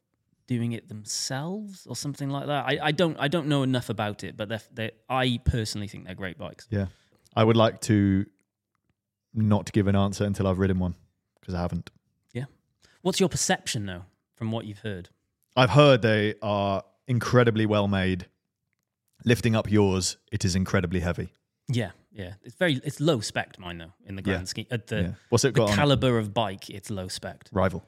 [0.46, 2.66] doing it themselves or something like that.
[2.66, 6.04] I, I don't I don't know enough about it, but they're, they I personally think
[6.04, 6.68] they're great bikes.
[6.70, 6.86] Yeah.
[7.34, 8.26] I would like to
[9.32, 10.94] not give an answer until I've ridden one
[11.40, 11.90] because I haven't.
[12.32, 12.44] Yeah,
[13.00, 14.04] what's your perception though,
[14.34, 15.08] from what you've heard?
[15.56, 18.26] I've heard they are incredibly well made.
[19.24, 21.32] Lifting up yours, it is incredibly heavy.
[21.68, 22.34] Yeah, yeah.
[22.44, 24.44] It's very it's low spec mine though in the grand Yeah.
[24.44, 24.66] scheme.
[24.70, 25.12] At the yeah.
[25.30, 27.48] What's it the got on caliber of bike, it's low spec.
[27.52, 27.84] Rival.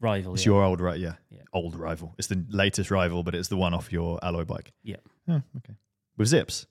[0.00, 0.34] Rival.
[0.34, 0.52] It's yeah.
[0.52, 1.14] your old right, yeah.
[1.30, 1.42] Yeah.
[1.52, 2.14] Old rival.
[2.18, 4.72] It's the latest rival, but it's the one off your alloy bike.
[4.82, 4.96] Yeah.
[5.28, 5.74] Oh, okay.
[6.16, 6.66] With zips.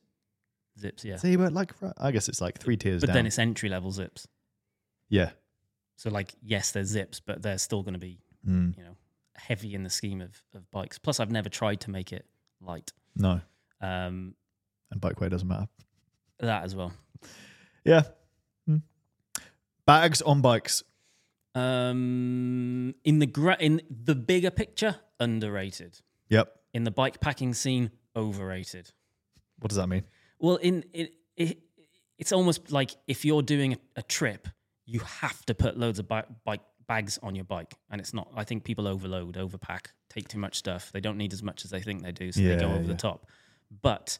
[0.80, 1.16] zips, yeah.
[1.18, 3.16] See, but like I guess it's like three tiers But down.
[3.16, 4.28] then it's entry level zips.
[5.10, 5.32] yeah.
[5.96, 8.78] So like yes, they're zips, but they're still going to be Mm.
[8.78, 8.96] you know
[9.36, 10.98] heavy in the scheme of, of bikes.
[10.98, 12.26] Plus, I've never tried to make it
[12.62, 12.94] light.
[13.18, 13.42] No.
[13.82, 14.36] Um,
[14.92, 15.68] And bike weight doesn't matter.
[16.40, 16.94] that as well.
[17.86, 18.04] Yeah.
[18.68, 18.82] Mm.
[19.86, 20.84] Bags on bikes.
[21.56, 26.00] Um, in the gra- in the bigger picture, underrated.
[26.30, 26.54] Yep.
[26.74, 28.92] In the bike packing scene, overrated.
[29.60, 30.04] What does that mean?
[30.40, 31.60] Well, in it, it
[32.18, 34.48] it's almost like if you're doing a, a trip,
[34.86, 38.30] you have to put loads of bi- bike bags on your bike, and it's not.
[38.36, 40.92] I think people overload, overpack, take too much stuff.
[40.92, 42.88] They don't need as much as they think they do, so they go over yeah.
[42.88, 43.26] the top.
[43.82, 44.18] But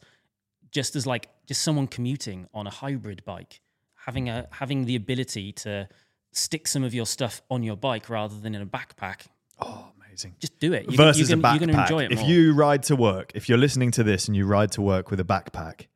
[0.70, 3.60] just as like just someone commuting on a hybrid bike,
[4.06, 5.88] having a having the ability to
[6.32, 9.26] stick some of your stuff on your bike rather than in a backpack,
[9.60, 10.36] Oh, amazing.
[10.38, 10.84] just do it.
[10.88, 11.50] You're, Versus gonna, a backpack.
[11.52, 12.28] you're going to enjoy it if more.
[12.28, 15.18] you ride to work, if you're listening to this and you ride to work with
[15.20, 15.86] a backpack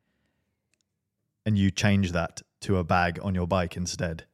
[1.45, 4.25] and you change that to a bag on your bike instead,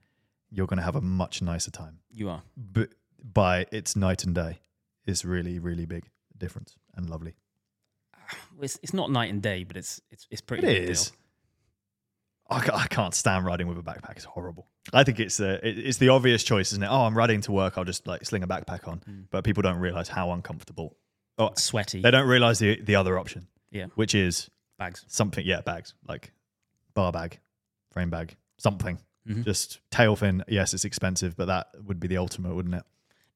[0.49, 1.99] you're going to have a much nicer time.
[2.09, 2.41] you are.
[2.57, 2.89] But
[3.23, 4.59] by its night and day,
[5.05, 6.05] it's really, really big
[6.37, 7.35] difference and lovely.
[8.61, 10.67] It's, it's not night and day, but it's it's it's pretty.
[10.67, 11.09] It is.
[11.09, 11.17] Deal.
[12.51, 14.17] I ca- I can't stand riding with a backpack.
[14.17, 14.67] It's horrible.
[14.93, 16.87] I think it's the it- it's the obvious choice, isn't it?
[16.87, 17.77] Oh, I'm riding to work.
[17.77, 18.99] I'll just like sling a backpack on.
[19.09, 19.25] Mm.
[19.31, 20.95] But people don't realize how uncomfortable.
[21.39, 22.01] Oh, Sweaty.
[22.01, 25.05] they don't realize the the other option, Yeah, which is bags.
[25.07, 25.43] something.
[25.45, 26.31] Yeah, bags like
[26.93, 27.39] bar bag,
[27.91, 28.99] frame bag, something.
[29.27, 29.43] Mhm.
[29.45, 30.43] Just Tailfin.
[30.47, 32.83] Yes, it's expensive, but that would be the ultimate, wouldn't it?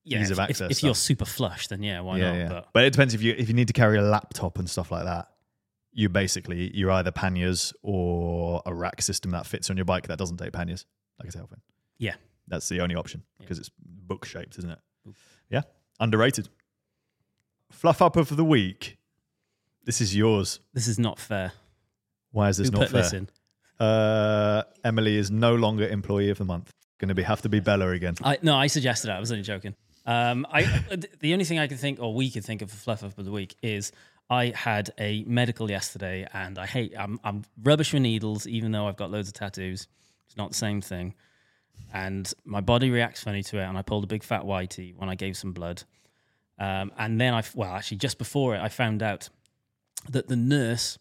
[0.05, 2.37] Yeah, ease if, of access If, you're super flush, then yeah, why yeah, not?
[2.37, 2.47] yeah.
[2.49, 4.91] But But it depends if you if you need to carry a laptop and stuff
[4.91, 5.29] like that.
[5.91, 10.17] You basically you're either panniers or a rack system that fits on your bike that
[10.17, 10.85] doesn't take panniers,
[11.19, 11.59] like a Tailfin.
[11.97, 12.15] yeah,
[12.47, 13.43] That's the only option Yeah.
[13.45, 14.79] because it's book shaped, isn't it?
[15.07, 15.39] Oof.
[15.49, 15.61] Yeah,
[15.99, 16.49] underrated.
[17.71, 18.97] Fluff up of the week.
[19.85, 20.59] This is yours.
[20.73, 21.53] this is not fair.
[22.31, 23.01] Why is this Who not put fair?
[23.03, 23.29] this in?
[23.79, 26.71] Uh, Emily is no longer employee of the month.
[26.99, 28.15] Going to be have to be Bella again.
[28.23, 29.17] I no, I suggested that.
[29.17, 29.75] I was only joking.
[30.05, 30.63] Um, I
[31.19, 33.25] the only thing I can think, or we could think of for fluff up of
[33.25, 33.91] the week is
[34.29, 36.93] I had a medical yesterday, and I hate.
[36.97, 39.87] I'm I'm rubbish with needles, even though I've got loads of tattoos.
[40.27, 41.15] It's not the same thing,
[41.93, 43.63] and my body reacts funny to it.
[43.63, 45.83] And I pulled a big fat whitey when I gave some blood,
[46.59, 49.29] um, and then I well actually just before it, I found out
[50.09, 50.99] that the nurse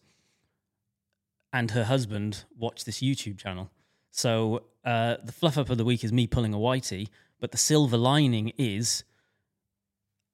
[1.53, 3.69] and her husband watch this YouTube channel.
[4.11, 7.09] So uh, the fluff up of the week is me pulling a whitey,
[7.45, 9.03] but the silver lining is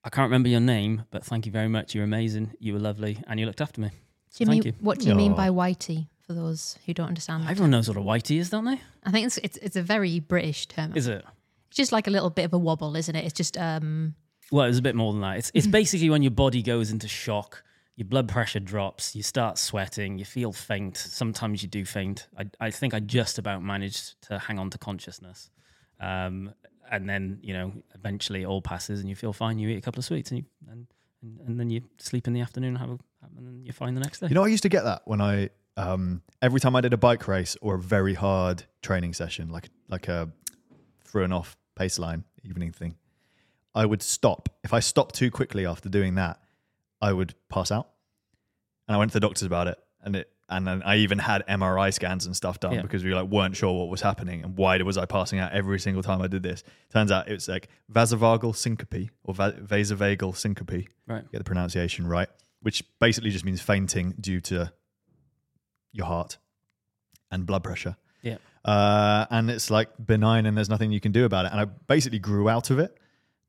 [0.05, 1.93] I can't remember your name, but thank you very much.
[1.93, 2.53] You're amazing.
[2.57, 3.89] You were lovely, and you looked after me.
[4.29, 4.73] So Jimmy, thank you.
[4.79, 6.07] what do you mean by whitey?
[6.25, 8.79] For those who don't understand, that Everyone knows what a whitey is, don't they?
[9.03, 10.93] I think it's, it's it's a very British term.
[10.95, 11.25] Is it?
[11.67, 13.25] It's just like a little bit of a wobble, isn't it?
[13.25, 14.15] It's just um
[14.53, 15.37] Well, it's a bit more than that.
[15.37, 17.61] It's it's basically when your body goes into shock,
[17.97, 20.95] your blood pressure drops, you start sweating, you feel faint.
[20.95, 22.29] Sometimes you do faint.
[22.39, 25.49] I, I think I just about managed to hang on to consciousness.
[25.99, 26.53] Um,
[26.91, 29.57] and then, you know, eventually it all passes and you feel fine.
[29.57, 30.87] You eat a couple of sweets and you, and,
[31.23, 32.99] and, and then you sleep in the afternoon and have a,
[33.37, 34.27] and then you're fine the next day.
[34.27, 36.97] You know, I used to get that when I um, every time I did a
[36.97, 40.29] bike race or a very hard training session, like like a
[41.05, 42.95] through and off pace line evening thing.
[43.73, 44.49] I would stop.
[44.65, 46.39] If I stopped too quickly after doing that,
[47.01, 47.87] I would pass out.
[48.87, 51.43] And I went to the doctors about it, and it and then I even had
[51.47, 52.81] MRI scans and stuff done Yeah.
[52.83, 55.79] because we like weren't sure what was happening and why was I passing out every
[55.79, 56.63] single time I did this.
[56.93, 60.87] Turns out it's like vasovagal syncope or va- vasovagal syncope.
[61.07, 61.23] Right.
[61.31, 62.27] Get the pronunciation right,
[62.61, 64.71] which basically just means fainting due to
[65.93, 66.37] your heart
[67.31, 67.95] and blood pressure.
[68.21, 68.37] Yeah.
[68.63, 71.51] Uh, and it's like benign and there's nothing you can do about it.
[71.51, 72.97] And I basically grew out of it,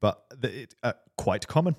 [0.00, 1.76] but th- it, uh, quite common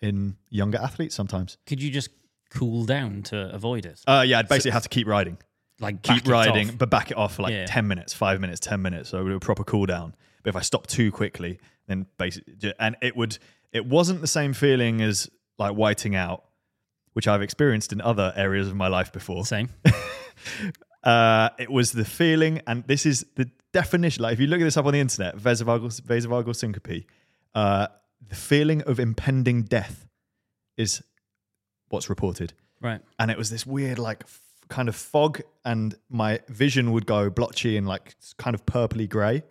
[0.00, 1.58] in younger athletes sometimes.
[1.66, 2.08] Could you just
[2.50, 4.00] cool down to avoid it?
[4.06, 5.38] Uh, yeah, I'd basically have to keep riding,
[5.80, 6.78] Like keep riding, off?
[6.78, 7.66] but back it off for like Yeah.
[7.66, 9.08] 10 minutes, five minutes, 10 minutes.
[9.10, 10.14] So it would do a proper cool down.
[10.42, 13.38] But if I stopped too quickly, then basically, and it would,
[13.72, 15.28] it wasn't the same feeling as
[15.58, 16.44] like whiting out,
[17.12, 19.44] which I've experienced in other areas of my life before.
[19.44, 19.68] Same.
[21.02, 24.22] Uh, it was the feeling, and this is the definition.
[24.22, 27.04] Like, if you look this up on the internet, vasovagal, vasovagal syncope,
[27.54, 27.86] uh,
[28.28, 30.06] the feeling of impending death
[30.76, 31.02] is
[31.90, 32.52] what's reported.
[32.80, 33.00] Right.
[33.18, 37.28] And it was this weird, like, f- kind of fog, and my vision would go
[37.30, 39.42] blotchy and like kind of purpley grey.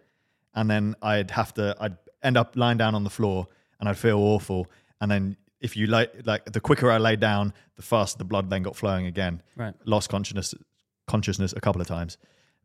[0.56, 3.48] And then I'd have to, I'd end up lying down on the floor,
[3.80, 4.68] and I'd feel awful.
[5.00, 8.50] And then if you lay, like, the quicker I lay down, the faster the blood
[8.50, 9.74] then got flowing again Right.
[9.86, 10.56] lost consciousness
[11.08, 12.18] consciousness a couple of times.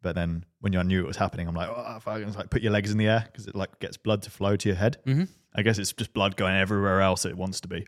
[0.02, 2.20] But then when I knew it was happening, I'm like, oh, fuck.
[2.20, 4.54] It's like put your legs in the air because it like gets blood to flow
[4.56, 4.98] to your head.
[5.06, 5.28] Mhm.
[5.54, 7.86] I guess it's just blood going everywhere else it wants to be.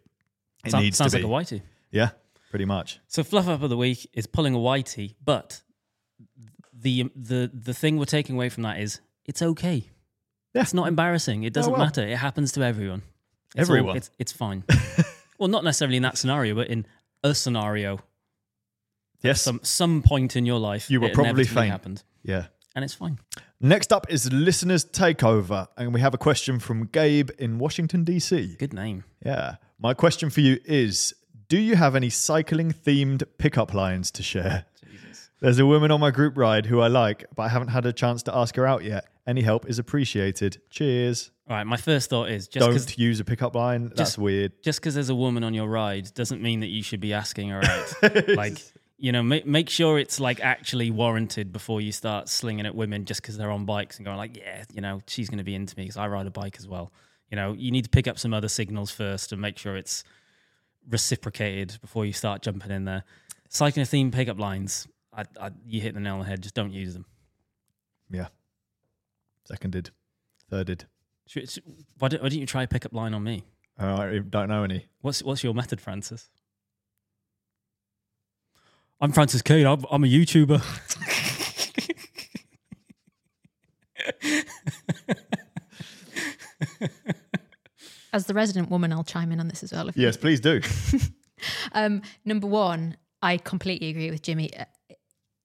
[0.64, 1.24] It Sound- needs sounds to be.
[1.24, 1.62] like a whitey.
[1.96, 2.10] Yeah,
[2.50, 3.00] pretty much.
[3.08, 5.62] So fluff up of the week is pulling a whitey, but
[6.72, 9.84] the the the thing we're taking away from that is it's okay.
[10.54, 10.62] Yeah.
[10.62, 11.42] It's not embarrassing.
[11.44, 11.82] It oh, doesn't well.
[11.84, 12.02] matter.
[12.06, 13.02] It happens to everyone.
[13.54, 13.96] It's Everyone.
[13.96, 14.64] it's it's fine.
[15.38, 16.86] well, not necessarily in that scenario, but in
[17.24, 18.00] a scenario,
[19.22, 19.40] Yes.
[19.42, 21.70] some some point in your life, You were probably faint.
[21.70, 22.46] happened, yeah.
[22.74, 23.18] and it's fine.
[23.60, 28.58] Next up is listeners takeover, and we have a question from Gabe in Washington DC.
[28.58, 29.04] Good name.
[29.24, 29.56] Yeah.
[29.78, 31.14] My question for you is:
[31.48, 34.64] Do you have any cycling themed pickup lines to share?
[35.40, 37.92] There's a woman on my group ride who I like, but I haven't had a
[37.92, 39.06] chance to ask her out yet.
[39.26, 40.60] Any help is appreciated.
[40.70, 41.30] Cheers.
[41.48, 41.64] All right.
[41.64, 43.92] My first thought is just Don't use a pickup line.
[43.94, 44.52] That's weird.
[44.62, 47.50] just because there's a woman on your ride doesn't mean that you should be asking
[47.50, 48.28] her out.
[48.28, 48.58] like,
[48.98, 53.04] you know, make make sure it's like actually warranted before you start slinging at women
[53.04, 55.54] just because they're on bikes and going like, yeah, you know, she's going to be
[55.54, 56.92] into me because I ride a bike as well.
[57.30, 60.02] You know, you need to pick up some other signals first and make sure it's
[60.88, 63.04] reciprocated before you start jumping in there.
[63.48, 66.42] Cycling theme pickup lines, I, I, you hit the nail on the head.
[66.42, 67.06] Just don't use them.
[68.10, 68.28] Yeah.
[69.44, 69.90] Seconded.
[70.50, 70.84] Thirded.
[71.26, 71.64] Should, should-
[71.98, 73.44] why, don't, why don't you try a pickup line on me?
[73.78, 74.86] Uh, I don't know any.
[75.02, 76.30] What's what's your method, Francis?
[79.02, 79.66] I'm Francis Cade.
[79.66, 80.62] I'm, I'm a YouTuber.
[88.16, 89.88] As the resident woman, I'll chime in on this as well.
[89.90, 90.60] If you- Yes, please do.
[91.72, 94.56] Um, number one, I completely agree with Jimmy.
[94.56, 94.64] Uh,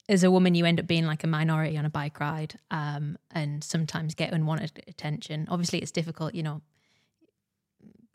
[0.08, 3.18] As a woman, you end up being like a minority on a bike ride, um,
[3.32, 5.48] and sometimes get unwanted attention.
[5.50, 6.34] Obviously, it's difficult.
[6.34, 6.62] You know,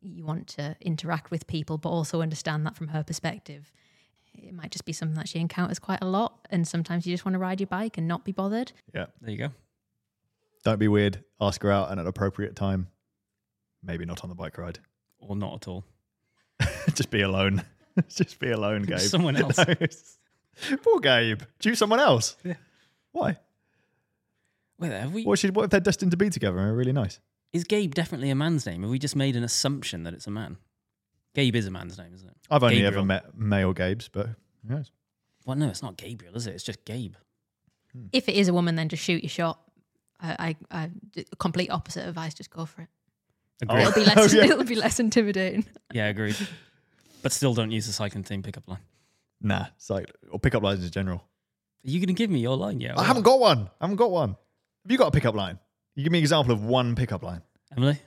[0.01, 3.71] you want to interact with people, but also understand that from her perspective,
[4.33, 6.47] it might just be something that she encounters quite a lot.
[6.49, 8.73] And sometimes you just want to ride your bike and not be bothered.
[8.95, 9.07] yeah.
[9.21, 9.51] There you go.
[10.65, 11.23] Don't be weird.
[11.43, 12.89] Ask her out at an appropriate time.
[13.83, 14.79] Maybe not on the bike ride.
[15.19, 15.85] Or not at all.
[16.95, 17.63] Just be alone.
[18.09, 18.99] Just be alone, Gabe.
[18.99, 19.59] Someone else.
[19.59, 20.77] No.
[20.83, 21.43] Poor Gabe.
[21.61, 22.37] Choose someone else.
[22.45, 22.55] Yeah.
[23.13, 23.37] Why?
[24.79, 25.25] Wait, have we?
[25.25, 27.21] What, should, what if they're destined to be together and are really nice?
[27.53, 28.83] Is Gabe definitely a man's name?
[28.83, 30.59] Have we just made an assumption that it's a man?
[31.35, 32.37] Gabe is a man's name, isn't it?
[32.51, 32.99] I've only Gabriel.
[32.99, 34.29] ever met male Gabes, but
[34.69, 34.91] yes.
[35.45, 36.55] Well, no, it's not Gabriel, is it?
[36.55, 37.15] It's just Gabe.
[37.93, 38.07] Hmm.
[38.13, 39.61] If it is a woman, then just shoot your shot.
[40.21, 40.91] I, I, I
[41.39, 42.35] complete opposite advice.
[42.35, 42.89] Just go for it.
[43.63, 43.83] Agreed.
[43.83, 44.35] It'll be less.
[44.35, 44.45] Oh, yeah.
[44.45, 45.65] It'll be less intimidating.
[45.93, 46.37] Yeah, agreed.
[47.23, 48.81] but still, don't use the cycling team pickup line.
[49.41, 51.19] Nah, it's like, or pickup lines in general.
[51.19, 52.81] Are you going to give me your line?
[52.81, 52.95] Yeah.
[52.97, 53.71] I haven't got one.
[53.81, 54.31] I haven't got one.
[54.31, 55.59] Have you got a pickup line?
[55.95, 57.43] You give me an example of one pickup line
[57.77, 57.99] Emily.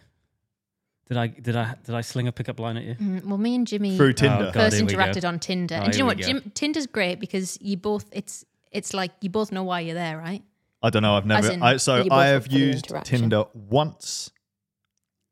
[1.07, 2.95] Did I did I did I sling a pickup line at you?
[2.95, 4.45] Mm, well, me and Jimmy through Tinder.
[4.45, 4.53] God.
[4.53, 4.99] first here we go.
[4.99, 6.17] interacted on Tinder, Oh, and do you know what?
[6.17, 6.27] we go.
[6.27, 8.05] Jim, Tinder's great because you both.
[8.11, 10.43] It's it's like you both know why you're there, right?
[10.83, 11.15] I don't know.
[11.17, 11.51] I've never.
[11.51, 13.19] in I, so you both I look have for the used interaction.
[13.21, 14.29] Tinder once,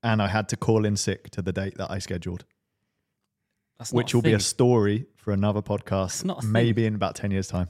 [0.08, 2.46] and I had to call in sick to the date that I scheduled,
[3.78, 4.56] That's not which will be a thing.
[4.56, 6.52] story for another podcast, It's not a thing.
[6.52, 7.68] maybe in about ten years' time.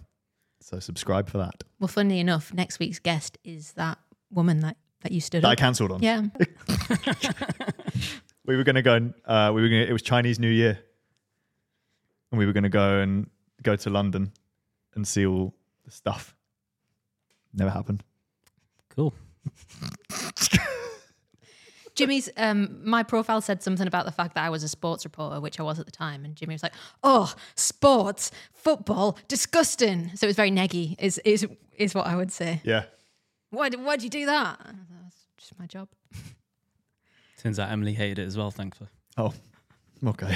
[0.61, 1.63] So subscribe for that.
[1.79, 3.97] Well, funnily enough, next week's guest is that
[4.31, 5.57] woman that that you stood That I up.
[5.59, 6.01] cancelled on.
[6.01, 6.21] Yeah,
[8.45, 9.83] We were going to go and uh, we were going.
[9.83, 10.79] to It was Chinese New Year,
[12.31, 13.29] and we were going to go and
[13.61, 14.31] go to London
[14.95, 15.53] and see all
[15.85, 16.35] the stuff.
[17.53, 18.03] Never happened.
[18.95, 19.13] cool.
[21.97, 25.41] Jimmy's um my profile said something about the fact that I was a sports reporter,
[25.41, 26.73] which I was at the time, and Jimmy was like,
[27.03, 30.95] "Oh, sports, football, disgusting." So it was very neggy.
[30.99, 32.61] Is is is what I would say.
[32.63, 32.83] Yeah.
[33.49, 34.59] Why why'd you do that?
[35.03, 35.89] That's just my job.
[37.41, 38.89] Turns out Emily hated it as well, thankfully.
[39.17, 39.33] Oh,
[40.05, 40.35] okay.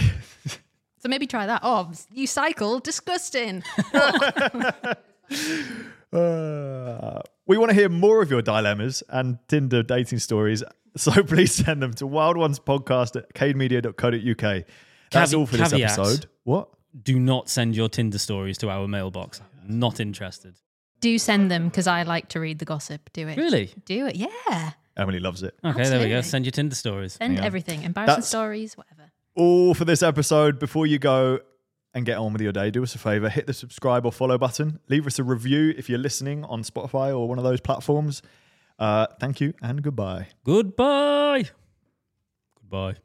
[0.98, 1.62] So maybe try that.
[1.64, 3.64] Oh, you cycle, disgusting.
[6.14, 7.22] Uh,
[7.52, 10.64] we want to hear more of your dilemmas and Tinder dating stories.
[10.98, 14.66] So please send them to wildonespodcast at cademedia.co.uk.
[15.12, 15.92] That's Cave- all for this caveat.
[15.98, 16.26] episode.
[16.44, 16.68] What?
[17.04, 19.42] Do not send your Tinder stories to our mailbox.
[19.66, 20.56] Not interested.
[21.00, 23.10] Do send them because I like to read the gossip.
[23.14, 23.38] Do it.
[23.38, 23.72] Really?
[23.86, 24.16] Do it.
[24.18, 24.72] Yeah.
[24.98, 25.54] Emily loves it.
[25.64, 26.18] Okay, there we go.
[26.18, 26.22] Absolutely.
[26.24, 27.14] Send your Tinder stories.
[27.14, 27.46] Send Yeah.
[27.46, 27.84] everything.
[27.84, 29.12] Embarrassing That's- stories, whatever.
[29.36, 30.60] All for this episode.
[30.60, 31.40] Before you go
[31.94, 34.38] and get on with your day, do us a favor hit the subscribe or follow
[34.38, 34.80] button.
[34.88, 38.22] Leave us a review if you're listening on Spotify or one of those platforms.
[38.80, 40.28] Uh, thank you and goodbye.
[40.44, 41.50] Goodbye.
[42.60, 42.96] Goodbye.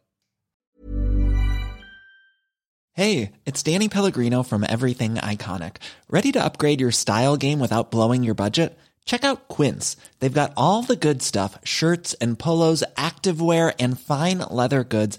[2.92, 5.76] Hey, it's Danny Pellegrino from Everything Iconic.
[6.08, 8.78] Ready to upgrade your style game without blowing your budget?
[9.04, 9.96] Check out Quince.
[10.18, 15.18] They've got all the good stuff shirts and polos, activewear, and fine leather goods,